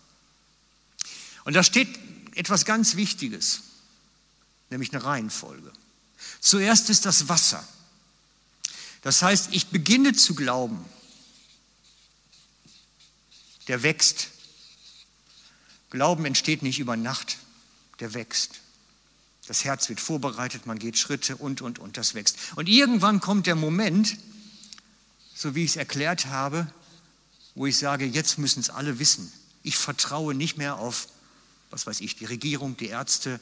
Und 1.44 1.55
da 1.55 1.62
steht 1.62 1.88
etwas 2.35 2.64
ganz 2.64 2.97
Wichtiges, 2.97 3.62
nämlich 4.71 4.92
eine 4.92 5.05
Reihenfolge. 5.05 5.73
Zuerst 6.40 6.90
ist 6.90 7.07
das 7.07 7.29
Wasser. 7.29 7.66
Das 9.03 9.23
heißt, 9.23 9.49
ich 9.53 9.68
beginne 9.68 10.12
zu 10.12 10.35
glauben, 10.35 10.85
der 13.68 13.83
wächst. 13.83 14.29
Glauben 15.90 16.25
entsteht 16.25 16.62
nicht 16.62 16.79
über 16.79 16.97
Nacht, 16.97 17.38
der 18.01 18.14
wächst. 18.14 18.61
Das 19.47 19.64
Herz 19.64 19.88
wird 19.88 20.01
vorbereitet, 20.01 20.66
man 20.66 20.79
geht 20.79 20.97
Schritte 20.97 21.37
und, 21.37 21.62
und, 21.62 21.79
und, 21.79 21.97
das 21.97 22.14
wächst. 22.14 22.38
Und 22.55 22.68
irgendwann 22.68 23.21
kommt 23.21 23.47
der 23.47 23.57
Moment, 23.57 24.16
so 25.35 25.55
wie 25.55 25.64
ich 25.64 25.73
es 25.73 25.77
erklärt 25.77 26.27
habe, 26.27 26.73
wo 27.55 27.66
ich 27.66 27.77
sage, 27.77 28.07
jetzt 28.07 28.38
müssen 28.38 28.61
es 28.61 28.71
alle 28.71 28.99
wissen. 28.99 29.33
Ich 29.62 29.77
vertraue 29.77 30.35
nicht 30.35 30.57
mehr 30.59 30.79
auf 30.79 31.09
was 31.72 31.87
weiß 31.87 32.00
ich, 32.00 32.16
die 32.16 32.26
Regierung, 32.26 32.76
die 32.76 32.88
Ärzte, 32.88 33.40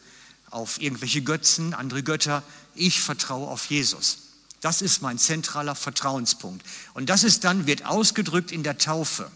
auf 0.50 0.80
irgendwelche 0.80 1.22
Götzen, 1.22 1.74
andere 1.74 2.02
Götter. 2.02 2.42
Ich 2.74 3.00
vertraue 3.00 3.48
auf 3.48 3.66
Jesus. 3.66 4.18
Das 4.60 4.82
ist 4.82 5.02
mein 5.02 5.18
zentraler 5.18 5.74
Vertrauenspunkt. 5.74 6.64
Und 6.94 7.08
das 7.08 7.24
ist 7.24 7.44
dann, 7.44 7.66
wird 7.66 7.86
ausgedrückt 7.86 8.52
in 8.52 8.62
der 8.62 8.78
Taufe. 8.78 9.30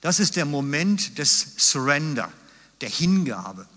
Das 0.00 0.18
ist 0.18 0.36
der 0.36 0.46
Moment 0.46 1.18
des 1.18 1.46
Surrender, 1.56 2.32
der 2.80 2.88
Hingabe, 2.88 3.68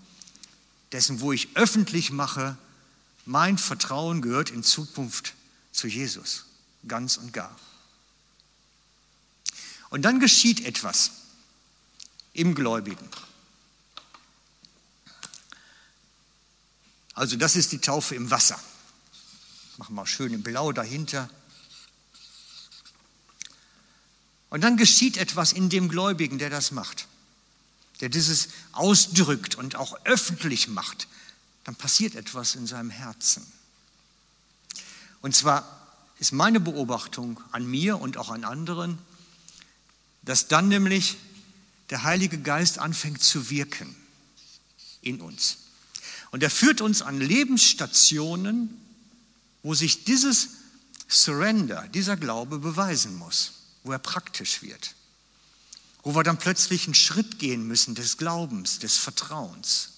dessen, 0.92 1.20
wo 1.20 1.32
ich 1.32 1.48
öffentlich 1.54 2.10
mache, 2.10 2.56
mein 3.26 3.58
Vertrauen 3.58 4.22
gehört 4.22 4.50
in 4.50 4.62
Zukunft 4.62 5.34
zu 5.72 5.86
Jesus, 5.86 6.44
ganz 6.88 7.16
und 7.16 7.32
gar. 7.32 7.54
Und 9.90 10.02
dann 10.02 10.18
geschieht 10.18 10.64
etwas 10.64 11.10
im 12.34 12.54
Gläubigen. 12.54 13.08
Also 17.14 17.36
das 17.36 17.56
ist 17.56 17.72
die 17.72 17.78
Taufe 17.78 18.14
im 18.14 18.30
Wasser. 18.30 18.60
Machen 19.78 19.94
wir 19.94 20.06
schön 20.06 20.34
in 20.34 20.42
Blau 20.42 20.72
dahinter. 20.72 21.30
Und 24.50 24.60
dann 24.62 24.76
geschieht 24.76 25.16
etwas 25.16 25.52
in 25.52 25.68
dem 25.68 25.88
Gläubigen, 25.88 26.38
der 26.38 26.50
das 26.50 26.70
macht, 26.70 27.08
der 28.00 28.08
dieses 28.08 28.48
ausdrückt 28.72 29.54
und 29.54 29.76
auch 29.76 29.96
öffentlich 30.04 30.68
macht. 30.68 31.08
Dann 31.64 31.74
passiert 31.74 32.14
etwas 32.14 32.54
in 32.54 32.66
seinem 32.66 32.90
Herzen. 32.90 33.44
Und 35.22 35.34
zwar 35.34 35.88
ist 36.18 36.32
meine 36.32 36.60
Beobachtung 36.60 37.40
an 37.50 37.66
mir 37.66 38.00
und 38.00 38.16
auch 38.16 38.30
an 38.30 38.44
anderen, 38.44 38.98
dass 40.22 40.48
dann 40.48 40.68
nämlich 40.68 41.16
der 41.90 42.02
Heilige 42.02 42.38
Geist 42.38 42.78
anfängt 42.78 43.22
zu 43.22 43.50
wirken 43.50 43.94
in 45.02 45.20
uns. 45.20 45.58
Und 46.30 46.42
er 46.42 46.50
führt 46.50 46.80
uns 46.80 47.02
an 47.02 47.20
Lebensstationen, 47.20 48.80
wo 49.62 49.74
sich 49.74 50.04
dieses 50.04 50.48
Surrender, 51.08 51.86
dieser 51.88 52.16
Glaube 52.16 52.58
beweisen 52.58 53.16
muss, 53.16 53.52
wo 53.84 53.92
er 53.92 53.98
praktisch 53.98 54.62
wird, 54.62 54.94
wo 56.02 56.14
wir 56.14 56.22
dann 56.22 56.38
plötzlich 56.38 56.86
einen 56.86 56.94
Schritt 56.94 57.38
gehen 57.38 57.66
müssen 57.66 57.94
des 57.94 58.16
Glaubens, 58.16 58.78
des 58.78 58.96
Vertrauens. 58.96 59.90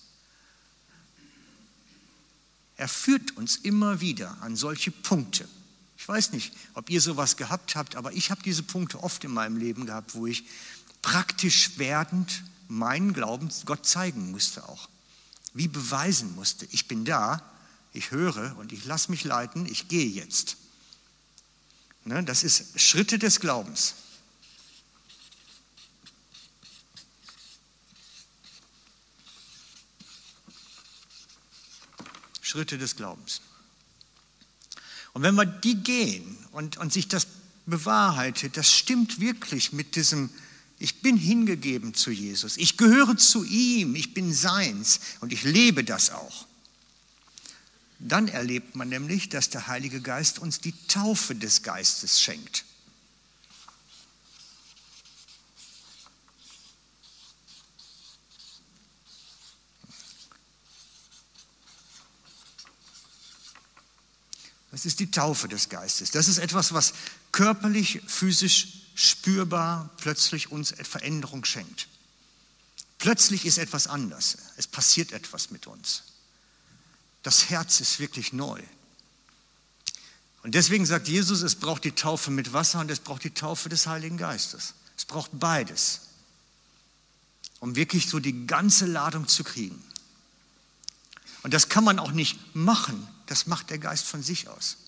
Er 2.77 2.89
führt 2.89 3.37
uns 3.37 3.57
immer 3.57 4.01
wieder 4.01 4.37
an 4.43 4.57
solche 4.57 4.91
Punkte. 4.91 5.49
Ich 5.97 6.07
weiß 6.07 6.33
nicht, 6.33 6.53
ob 6.75 6.91
ihr 6.91 7.01
sowas 7.01 7.37
gehabt 7.37 7.75
habt, 7.75 7.97
aber 7.97 8.13
ich 8.13 8.31
habe 8.31 8.43
diese 8.43 8.63
Punkte 8.63 9.03
oft 9.03 9.25
in 9.25 9.33
meinem 9.33 9.57
Leben 9.57 9.87
gehabt, 9.87 10.15
wo 10.15 10.27
ich 10.27 10.45
praktisch 11.07 11.79
werdend 11.79 12.43
meinen 12.67 13.13
Glauben 13.13 13.49
Gott 13.65 13.87
zeigen 13.87 14.33
musste 14.33 14.69
auch. 14.69 14.89
Wie 15.55 15.69
beweisen 15.69 16.35
musste, 16.35 16.67
ich 16.73 16.89
bin 16.89 17.05
da, 17.05 17.49
ich 17.93 18.11
höre 18.11 18.59
und 18.59 18.73
ich 18.73 18.85
lasse 18.85 19.13
mich 19.13 19.23
leiten, 19.23 19.67
ich 19.67 19.87
gehe 19.87 20.09
jetzt. 20.09 20.57
Ne, 22.05 22.25
das 22.25 22.43
ist 22.43 22.81
Schritte 22.81 23.21
des 23.21 23.39
Glaubens. 23.39 23.95
Schritte 32.43 32.79
des 32.79 32.97
Glaubens. 32.97 33.43
Und 35.13 35.23
wenn 35.23 35.37
wir 35.37 35.47
die 35.47 35.77
gehen 35.77 36.37
und, 36.51 36.79
und 36.79 36.93
sich 36.93 37.07
das 37.07 37.29
bewahrheitet, 37.65 38.57
das 38.57 38.73
stimmt 38.73 39.21
wirklich 39.21 39.73
mit 39.73 39.95
diesem, 39.95 40.31
ich 40.79 41.01
bin 41.01 41.17
hingegeben 41.17 41.95
zu 41.95 42.11
Jesus, 42.11 42.57
ich 42.57 42.77
gehöre 42.77 43.17
zu 43.17 43.45
ihm, 43.45 43.95
ich 43.95 44.13
bin 44.13 44.33
seins 44.33 45.01
und 45.21 45.33
ich 45.33 45.43
lebe 45.43 45.85
das 45.85 46.11
auch. 46.11 46.47
Dann 47.99 48.29
erlebt 48.29 48.77
man 48.77 48.91
nämlich, 48.91 49.31
dass 49.31 49.49
der 49.49 49.69
Heilige 49.69 50.03
Geist 50.03 50.39
uns 50.39 50.61
die 50.61 50.75
Taufe 50.87 51.35
des 51.35 51.63
Geistes 51.63 52.21
schenkt. 52.21 52.65
Das 64.77 64.85
ist 64.85 65.01
die 65.01 65.11
Taufe 65.11 65.49
des 65.49 65.71
Geistes. 65.71 66.11
Das 66.11 66.29
ist 66.29 66.37
etwas, 66.37 66.75
was 66.75 66.93
körperlich, 67.33 68.03
physisch, 68.07 68.86
spürbar 68.97 69.91
plötzlich 69.99 70.51
uns 70.51 70.75
Veränderung 70.83 71.45
schenkt. 71.45 71.87
Plötzlich 72.99 73.45
ist 73.45 73.59
etwas 73.59 73.87
anders. 73.87 74.39
Es 74.57 74.67
passiert 74.67 75.13
etwas 75.13 75.51
mit 75.51 75.69
uns. 75.69 76.03
Das 77.23 77.51
Herz 77.51 77.81
ist 77.81 78.01
wirklich 78.01 78.33
neu. 78.33 78.61
Und 80.43 80.55
deswegen 80.55 80.87
sagt 80.87 81.09
Jesus, 81.09 81.43
es 81.43 81.57
braucht 81.57 81.85
die 81.85 81.93
Taufe 81.93 82.31
mit 82.31 82.53
Wasser 82.53 82.81
und 82.81 82.91
es 82.91 83.01
braucht 83.01 83.25
die 83.25 83.35
Taufe 83.35 83.69
des 83.69 83.87
Heiligen 83.87 84.17
Geistes. 84.17 84.75
Es 84.97 85.05
braucht 85.05 85.31
beides, 85.35 86.01
um 87.61 87.77
wirklich 87.77 88.09
so 88.09 88.19
die 88.19 88.47
ganze 88.47 88.87
Ladung 88.87 89.29
zu 89.29 89.45
kriegen. 89.45 89.83
Und 91.43 91.53
das 91.53 91.69
kann 91.69 91.85
man 91.85 91.99
auch 91.99 92.13
nicht 92.13 92.39
machen, 92.55 93.07
das 93.27 93.47
macht 93.47 93.69
der 93.71 93.79
Geist 93.79 94.07
von 94.07 94.23
sich 94.23 94.49
aus. 94.49 94.79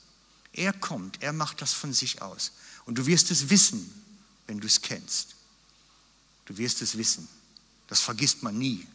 Er 0.53 0.73
kommt, 0.73 1.23
er 1.23 1.33
macht 1.33 1.63
das 1.63 1.73
von 1.73 1.93
sich 1.93 2.23
aus. 2.23 2.53
Und 2.85 2.97
du 2.97 3.07
wirst 3.07 3.31
es 3.31 3.51
wissen, 3.51 3.91
wenn 4.47 4.61
du 4.61 4.67
es 4.67 4.81
kennst. 4.81 5.35
Du 6.47 6.57
wirst 6.57 6.83
es 6.83 6.97
wissen. 6.97 7.29
Das 7.89 8.01
vergisst 8.01 8.43
man 8.43 8.59
nie. 8.59 8.87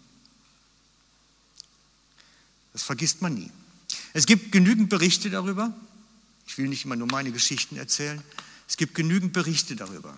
Das 2.74 2.84
vergisst 2.84 3.22
man 3.22 3.36
nie. 3.36 3.52
Es 4.14 4.26
gibt 4.26 4.52
genügend 4.52 4.90
Berichte 4.90 5.30
darüber. 5.30 5.74
Ich 6.48 6.58
will 6.58 6.68
nicht 6.68 6.86
immer 6.86 6.96
nur 6.96 7.08
meine 7.08 7.32
Geschichten 7.32 7.78
erzählen. 7.78 8.24
Es 8.68 8.78
gibt 8.78 8.96
genügend 8.96 9.34
Berichte 9.34 9.76
darüber. 9.76 10.18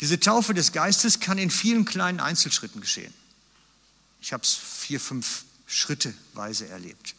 Diese 0.00 0.20
Taufe 0.20 0.54
des 0.54 0.72
Geistes 0.72 1.20
kann 1.20 1.38
in 1.38 1.50
vielen 1.50 1.84
kleinen 1.84 2.20
Einzelschritten 2.20 2.80
geschehen. 2.80 3.12
Ich 4.20 4.32
habe 4.32 4.42
es 4.42 4.54
vier, 4.54 5.00
fünf 5.00 5.44
schritteweise 5.66 6.68
erlebt. 6.68 7.14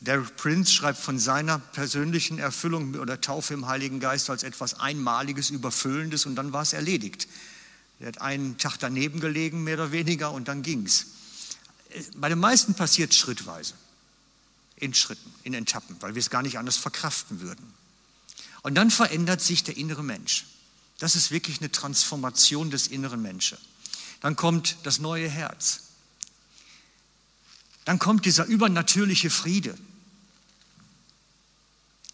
Derek 0.00 0.36
Prince 0.36 0.72
schreibt 0.72 0.98
von 0.98 1.18
seiner 1.18 1.58
persönlichen 1.58 2.38
Erfüllung 2.38 2.94
oder 2.96 3.20
Taufe 3.20 3.54
im 3.54 3.66
Heiligen 3.66 4.00
Geist 4.00 4.28
als 4.28 4.42
etwas 4.42 4.74
Einmaliges, 4.80 5.50
Überfüllendes 5.50 6.26
und 6.26 6.36
dann 6.36 6.52
war 6.52 6.62
es 6.62 6.72
erledigt. 6.72 7.26
Er 8.00 8.08
hat 8.08 8.20
einen 8.20 8.58
Tag 8.58 8.76
daneben 8.78 9.20
gelegen, 9.20 9.64
mehr 9.64 9.74
oder 9.74 9.92
weniger, 9.92 10.32
und 10.32 10.48
dann 10.48 10.62
ging 10.62 10.84
es. 10.84 11.06
Bei 12.16 12.28
den 12.28 12.40
meisten 12.40 12.74
passiert 12.74 13.12
es 13.12 13.18
schrittweise, 13.18 13.74
in 14.76 14.92
Schritten, 14.94 15.32
in 15.44 15.54
Etappen, 15.54 15.96
weil 16.00 16.14
wir 16.14 16.20
es 16.20 16.28
gar 16.28 16.42
nicht 16.42 16.58
anders 16.58 16.76
verkraften 16.76 17.40
würden. 17.40 17.72
Und 18.62 18.74
dann 18.74 18.90
verändert 18.90 19.40
sich 19.40 19.62
der 19.62 19.76
innere 19.76 20.02
Mensch. 20.02 20.46
Das 20.98 21.16
ist 21.16 21.30
wirklich 21.30 21.60
eine 21.60 21.70
Transformation 21.70 22.70
des 22.70 22.88
inneren 22.88 23.22
Menschen. 23.22 23.58
Dann 24.20 24.36
kommt 24.36 24.76
das 24.82 24.98
neue 24.98 25.28
Herz. 25.28 25.80
Dann 27.84 27.98
kommt 27.98 28.24
dieser 28.24 28.46
übernatürliche 28.46 29.30
Friede. 29.30 29.76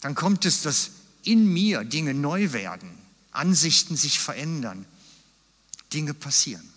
Dann 0.01 0.15
kommt 0.15 0.45
es, 0.45 0.63
dass 0.63 0.91
in 1.23 1.53
mir 1.53 1.85
Dinge 1.85 2.15
neu 2.15 2.53
werden, 2.53 2.91
Ansichten 3.33 3.97
sich 3.97 4.19
verändern, 4.19 4.87
Dinge 5.93 6.15
passieren. 6.15 6.69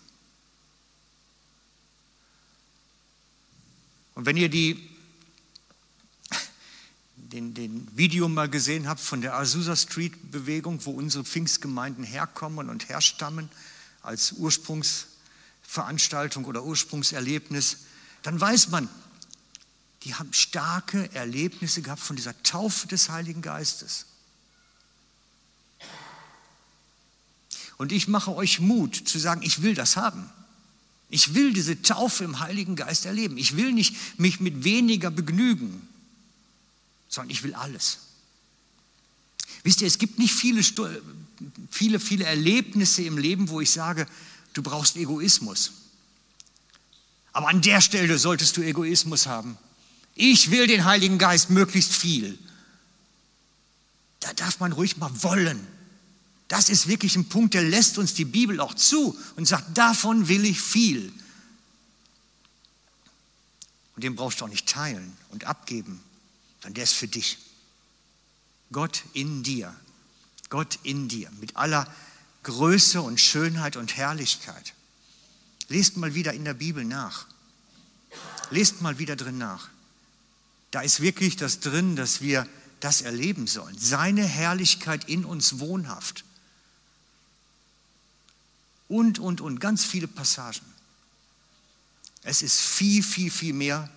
Und 4.14 4.26
wenn 4.26 4.36
ihr 4.36 4.48
die, 4.48 4.88
den, 7.16 7.54
den 7.54 7.88
Video 7.96 8.28
mal 8.28 8.48
gesehen 8.48 8.88
habt 8.88 9.00
von 9.00 9.20
der 9.20 9.34
Azusa 9.34 9.74
Street 9.74 10.30
Bewegung, 10.30 10.84
wo 10.84 10.92
unsere 10.92 11.24
Pfingstgemeinden 11.24 12.04
herkommen 12.04 12.68
und 12.68 12.88
herstammen 12.88 13.48
als 14.02 14.30
Ursprungsveranstaltung 14.32 16.44
oder 16.44 16.62
Ursprungserlebnis, 16.62 17.78
dann 18.24 18.40
weiß 18.40 18.68
man, 18.68 18.88
die 20.02 20.14
haben 20.14 20.32
starke 20.32 21.14
Erlebnisse 21.14 21.82
gehabt 21.82 22.02
von 22.02 22.16
dieser 22.16 22.42
Taufe 22.42 22.88
des 22.88 23.10
Heiligen 23.10 23.42
Geistes. 23.42 24.06
Und 27.76 27.92
ich 27.92 28.08
mache 28.08 28.34
euch 28.34 28.60
Mut 28.60 28.96
zu 28.96 29.18
sagen, 29.18 29.42
ich 29.42 29.62
will 29.62 29.74
das 29.74 29.96
haben. 29.96 30.30
Ich 31.10 31.34
will 31.34 31.52
diese 31.52 31.82
Taufe 31.82 32.24
im 32.24 32.40
Heiligen 32.40 32.76
Geist 32.76 33.04
erleben. 33.04 33.36
Ich 33.36 33.56
will 33.56 33.72
nicht 33.72 34.18
mich 34.18 34.40
mit 34.40 34.64
weniger 34.64 35.10
begnügen, 35.10 35.86
sondern 37.08 37.30
ich 37.30 37.42
will 37.42 37.54
alles. 37.54 37.98
Wisst 39.64 39.82
ihr, 39.82 39.86
es 39.86 39.98
gibt 39.98 40.18
nicht 40.18 40.32
viele, 40.32 40.62
viele, 41.70 42.00
viele 42.00 42.24
Erlebnisse 42.24 43.02
im 43.02 43.18
Leben, 43.18 43.50
wo 43.50 43.60
ich 43.60 43.70
sage, 43.70 44.06
du 44.54 44.62
brauchst 44.62 44.96
Egoismus. 44.96 45.72
Aber 47.34 47.48
an 47.48 47.60
der 47.60 47.80
Stelle 47.80 48.16
solltest 48.16 48.56
du 48.56 48.62
Egoismus 48.62 49.26
haben. 49.26 49.58
Ich 50.14 50.50
will 50.50 50.66
den 50.66 50.84
Heiligen 50.84 51.18
Geist 51.18 51.50
möglichst 51.50 51.92
viel. 51.92 52.38
Da 54.20 54.32
darf 54.34 54.60
man 54.60 54.72
ruhig 54.72 54.96
mal 54.96 55.10
wollen. 55.22 55.66
Das 56.48 56.68
ist 56.68 56.86
wirklich 56.86 57.16
ein 57.16 57.28
Punkt, 57.28 57.54
der 57.54 57.64
lässt 57.64 57.98
uns 57.98 58.14
die 58.14 58.24
Bibel 58.24 58.60
auch 58.60 58.74
zu 58.74 59.18
und 59.36 59.46
sagt, 59.46 59.76
davon 59.76 60.28
will 60.28 60.44
ich 60.44 60.60
viel. 60.60 61.12
Und 63.96 64.04
den 64.04 64.14
brauchst 64.14 64.40
du 64.40 64.44
auch 64.44 64.48
nicht 64.48 64.68
teilen 64.68 65.16
und 65.30 65.44
abgeben, 65.44 66.00
sondern 66.60 66.74
der 66.74 66.84
ist 66.84 66.94
für 66.94 67.08
dich. 67.08 67.38
Gott 68.70 69.02
in 69.12 69.42
dir. 69.42 69.74
Gott 70.50 70.78
in 70.84 71.08
dir. 71.08 71.30
Mit 71.40 71.56
aller 71.56 71.92
Größe 72.44 73.02
und 73.02 73.20
Schönheit 73.20 73.76
und 73.76 73.96
Herrlichkeit. 73.96 74.73
Lest 75.68 75.96
mal 75.96 76.14
wieder 76.14 76.32
in 76.32 76.44
der 76.44 76.54
Bibel 76.54 76.84
nach. 76.84 77.26
Lest 78.50 78.82
mal 78.82 78.98
wieder 78.98 79.16
drin 79.16 79.38
nach. 79.38 79.68
Da 80.70 80.82
ist 80.82 81.00
wirklich 81.00 81.36
das 81.36 81.60
drin, 81.60 81.96
dass 81.96 82.20
wir 82.20 82.46
das 82.80 83.00
erleben 83.00 83.46
sollen. 83.46 83.78
Seine 83.78 84.24
Herrlichkeit 84.24 85.08
in 85.08 85.24
uns 85.24 85.58
wohnhaft. 85.58 86.24
Und, 88.88 89.18
und, 89.18 89.40
und, 89.40 89.60
ganz 89.60 89.84
viele 89.84 90.08
Passagen. 90.08 90.66
Es 92.22 92.42
ist 92.42 92.60
viel, 92.60 93.02
viel, 93.02 93.30
viel 93.30 93.54
mehr 93.54 93.88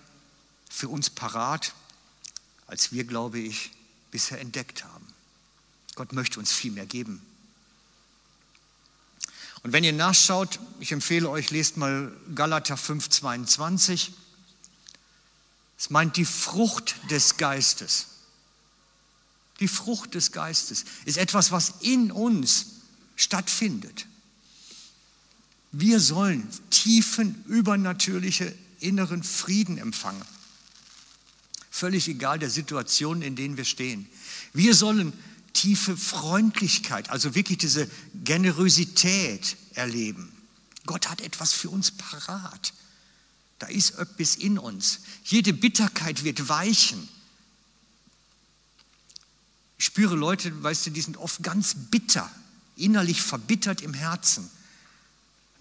für 0.70 0.88
uns 0.88 1.10
parat, 1.10 1.74
als 2.66 2.92
wir, 2.92 3.04
glaube 3.04 3.38
ich, 3.38 3.70
bisher 4.10 4.40
entdeckt 4.40 4.84
haben. 4.84 5.06
Gott 5.94 6.12
möchte 6.12 6.38
uns 6.38 6.52
viel 6.52 6.72
mehr 6.72 6.86
geben. 6.86 7.20
Und 9.62 9.72
wenn 9.72 9.84
ihr 9.84 9.92
nachschaut, 9.92 10.60
ich 10.80 10.92
empfehle 10.92 11.28
euch, 11.28 11.50
lest 11.50 11.76
mal 11.76 12.12
Galater 12.34 12.76
5, 12.76 13.08
22. 13.08 14.12
Es 15.78 15.90
meint 15.90 16.16
die 16.16 16.24
Frucht 16.24 16.96
des 17.10 17.36
Geistes. 17.36 18.06
Die 19.60 19.68
Frucht 19.68 20.14
des 20.14 20.32
Geistes 20.32 20.84
ist 21.04 21.18
etwas, 21.18 21.50
was 21.50 21.74
in 21.80 22.12
uns 22.12 22.66
stattfindet. 23.16 24.06
Wir 25.72 26.00
sollen 26.00 26.48
tiefen, 26.70 27.44
übernatürliche 27.46 28.54
inneren 28.80 29.22
Frieden 29.22 29.78
empfangen. 29.78 30.22
Völlig 31.70 32.08
egal 32.08 32.38
der 32.38 32.50
Situation, 32.50 33.22
in 33.22 33.36
denen 33.36 33.56
wir 33.56 33.64
stehen. 33.64 34.08
Wir 34.52 34.74
sollen 34.74 35.12
tiefe 35.58 35.96
Freundlichkeit, 35.96 37.10
also 37.10 37.34
wirklich 37.34 37.58
diese 37.58 37.90
Generosität 38.22 39.56
erleben. 39.74 40.32
Gott 40.86 41.08
hat 41.08 41.20
etwas 41.20 41.52
für 41.52 41.68
uns 41.68 41.90
parat. 41.90 42.72
Da 43.58 43.66
ist 43.66 43.98
etwas 43.98 44.36
in 44.36 44.56
uns. 44.56 45.00
Jede 45.24 45.52
Bitterkeit 45.52 46.22
wird 46.22 46.48
weichen. 46.48 47.08
Ich 49.78 49.84
spüre 49.86 50.14
Leute, 50.14 50.62
weißt 50.62 50.86
du, 50.86 50.90
die 50.90 51.00
sind 51.00 51.16
oft 51.16 51.42
ganz 51.42 51.74
bitter, 51.90 52.30
innerlich 52.76 53.20
verbittert 53.20 53.80
im 53.80 53.94
Herzen. 53.94 54.44
Und 54.44 54.50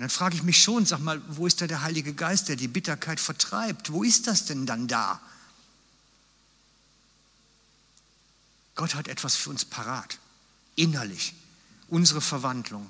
dann 0.02 0.10
frage 0.12 0.36
ich 0.36 0.44
mich 0.44 0.62
schon, 0.62 0.86
sag 0.86 1.00
mal, 1.00 1.20
wo 1.28 1.48
ist 1.48 1.60
da 1.60 1.66
der 1.66 1.82
Heilige 1.82 2.14
Geist, 2.14 2.50
der 2.50 2.56
die 2.56 2.68
Bitterkeit 2.68 3.20
vertreibt? 3.20 3.92
Wo 3.92 4.04
ist 4.04 4.28
das 4.28 4.46
denn 4.46 4.68
dann 4.68 4.88
da? 4.88 5.20
Gott 8.78 8.96
hat 8.96 9.08
etwas 9.10 9.36
für 9.36 9.50
uns 9.50 9.66
parat, 9.66 10.20
innerlich, 10.76 11.34
unsere 11.90 12.22
Verwandlung. 12.22 12.90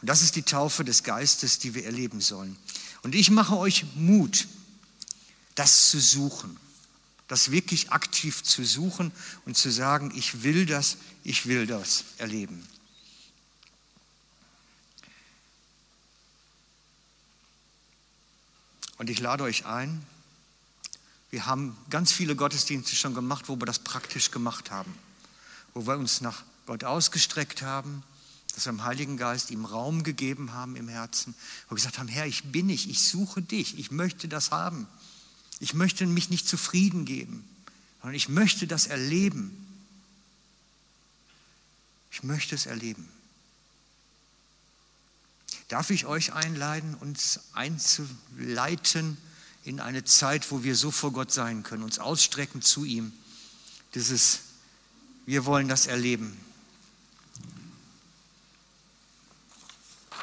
Und 0.00 0.08
das 0.08 0.22
ist 0.22 0.36
die 0.36 0.44
Taufe 0.44 0.84
des 0.84 1.02
Geistes, 1.02 1.58
die 1.58 1.74
wir 1.74 1.84
erleben 1.84 2.20
sollen. 2.20 2.56
Und 3.02 3.14
ich 3.14 3.30
mache 3.30 3.56
euch 3.56 3.84
Mut, 3.96 4.46
das 5.56 5.90
zu 5.90 6.00
suchen, 6.00 6.56
das 7.26 7.50
wirklich 7.50 7.90
aktiv 7.90 8.44
zu 8.44 8.64
suchen 8.64 9.10
und 9.44 9.56
zu 9.56 9.70
sagen, 9.70 10.12
ich 10.14 10.44
will 10.44 10.66
das, 10.66 10.96
ich 11.24 11.46
will 11.46 11.66
das 11.66 12.04
erleben. 12.18 12.66
Und 18.98 19.10
ich 19.10 19.18
lade 19.18 19.42
euch 19.42 19.66
ein, 19.66 20.04
wir 21.30 21.46
haben 21.46 21.76
ganz 21.90 22.12
viele 22.12 22.36
Gottesdienste 22.36 22.94
schon 22.94 23.14
gemacht, 23.14 23.48
wo 23.48 23.56
wir 23.56 23.66
das 23.66 23.80
praktisch 23.80 24.30
gemacht 24.30 24.70
haben, 24.70 24.94
wo 25.78 25.86
wir 25.86 25.96
uns 25.96 26.22
nach 26.22 26.42
Gott 26.66 26.82
ausgestreckt 26.82 27.62
haben, 27.62 28.02
dass 28.52 28.66
wir 28.66 28.70
im 28.70 28.82
Heiligen 28.82 29.16
Geist 29.16 29.52
ihm 29.52 29.64
Raum 29.64 30.02
gegeben 30.02 30.52
haben 30.52 30.74
im 30.74 30.88
Herzen, 30.88 31.36
wo 31.66 31.70
wir 31.70 31.76
gesagt 31.76 32.00
haben, 32.00 32.08
Herr, 32.08 32.26
ich 32.26 32.50
bin 32.50 32.68
ich, 32.68 32.90
ich 32.90 33.00
suche 33.00 33.42
dich, 33.42 33.78
ich 33.78 33.92
möchte 33.92 34.26
das 34.26 34.50
haben. 34.50 34.88
Ich 35.60 35.74
möchte 35.74 36.04
mich 36.04 36.30
nicht 36.30 36.48
zufrieden 36.48 37.04
geben, 37.04 37.48
sondern 38.00 38.16
ich 38.16 38.28
möchte 38.28 38.66
das 38.66 38.88
erleben. 38.88 39.52
Ich 42.10 42.24
möchte 42.24 42.56
es 42.56 42.66
erleben. 42.66 43.08
Darf 45.68 45.90
ich 45.90 46.06
euch 46.06 46.32
einladen, 46.32 46.96
uns 46.96 47.38
einzuleiten 47.52 49.16
in 49.62 49.78
eine 49.78 50.02
Zeit, 50.02 50.50
wo 50.50 50.64
wir 50.64 50.74
so 50.74 50.90
vor 50.90 51.12
Gott 51.12 51.30
sein 51.30 51.62
können, 51.62 51.84
uns 51.84 52.00
ausstrecken 52.00 52.62
zu 52.62 52.84
ihm. 52.84 53.12
Dieses, 53.94 54.40
wir 55.28 55.44
wollen 55.44 55.68
das 55.68 55.86
erleben. 55.86 56.38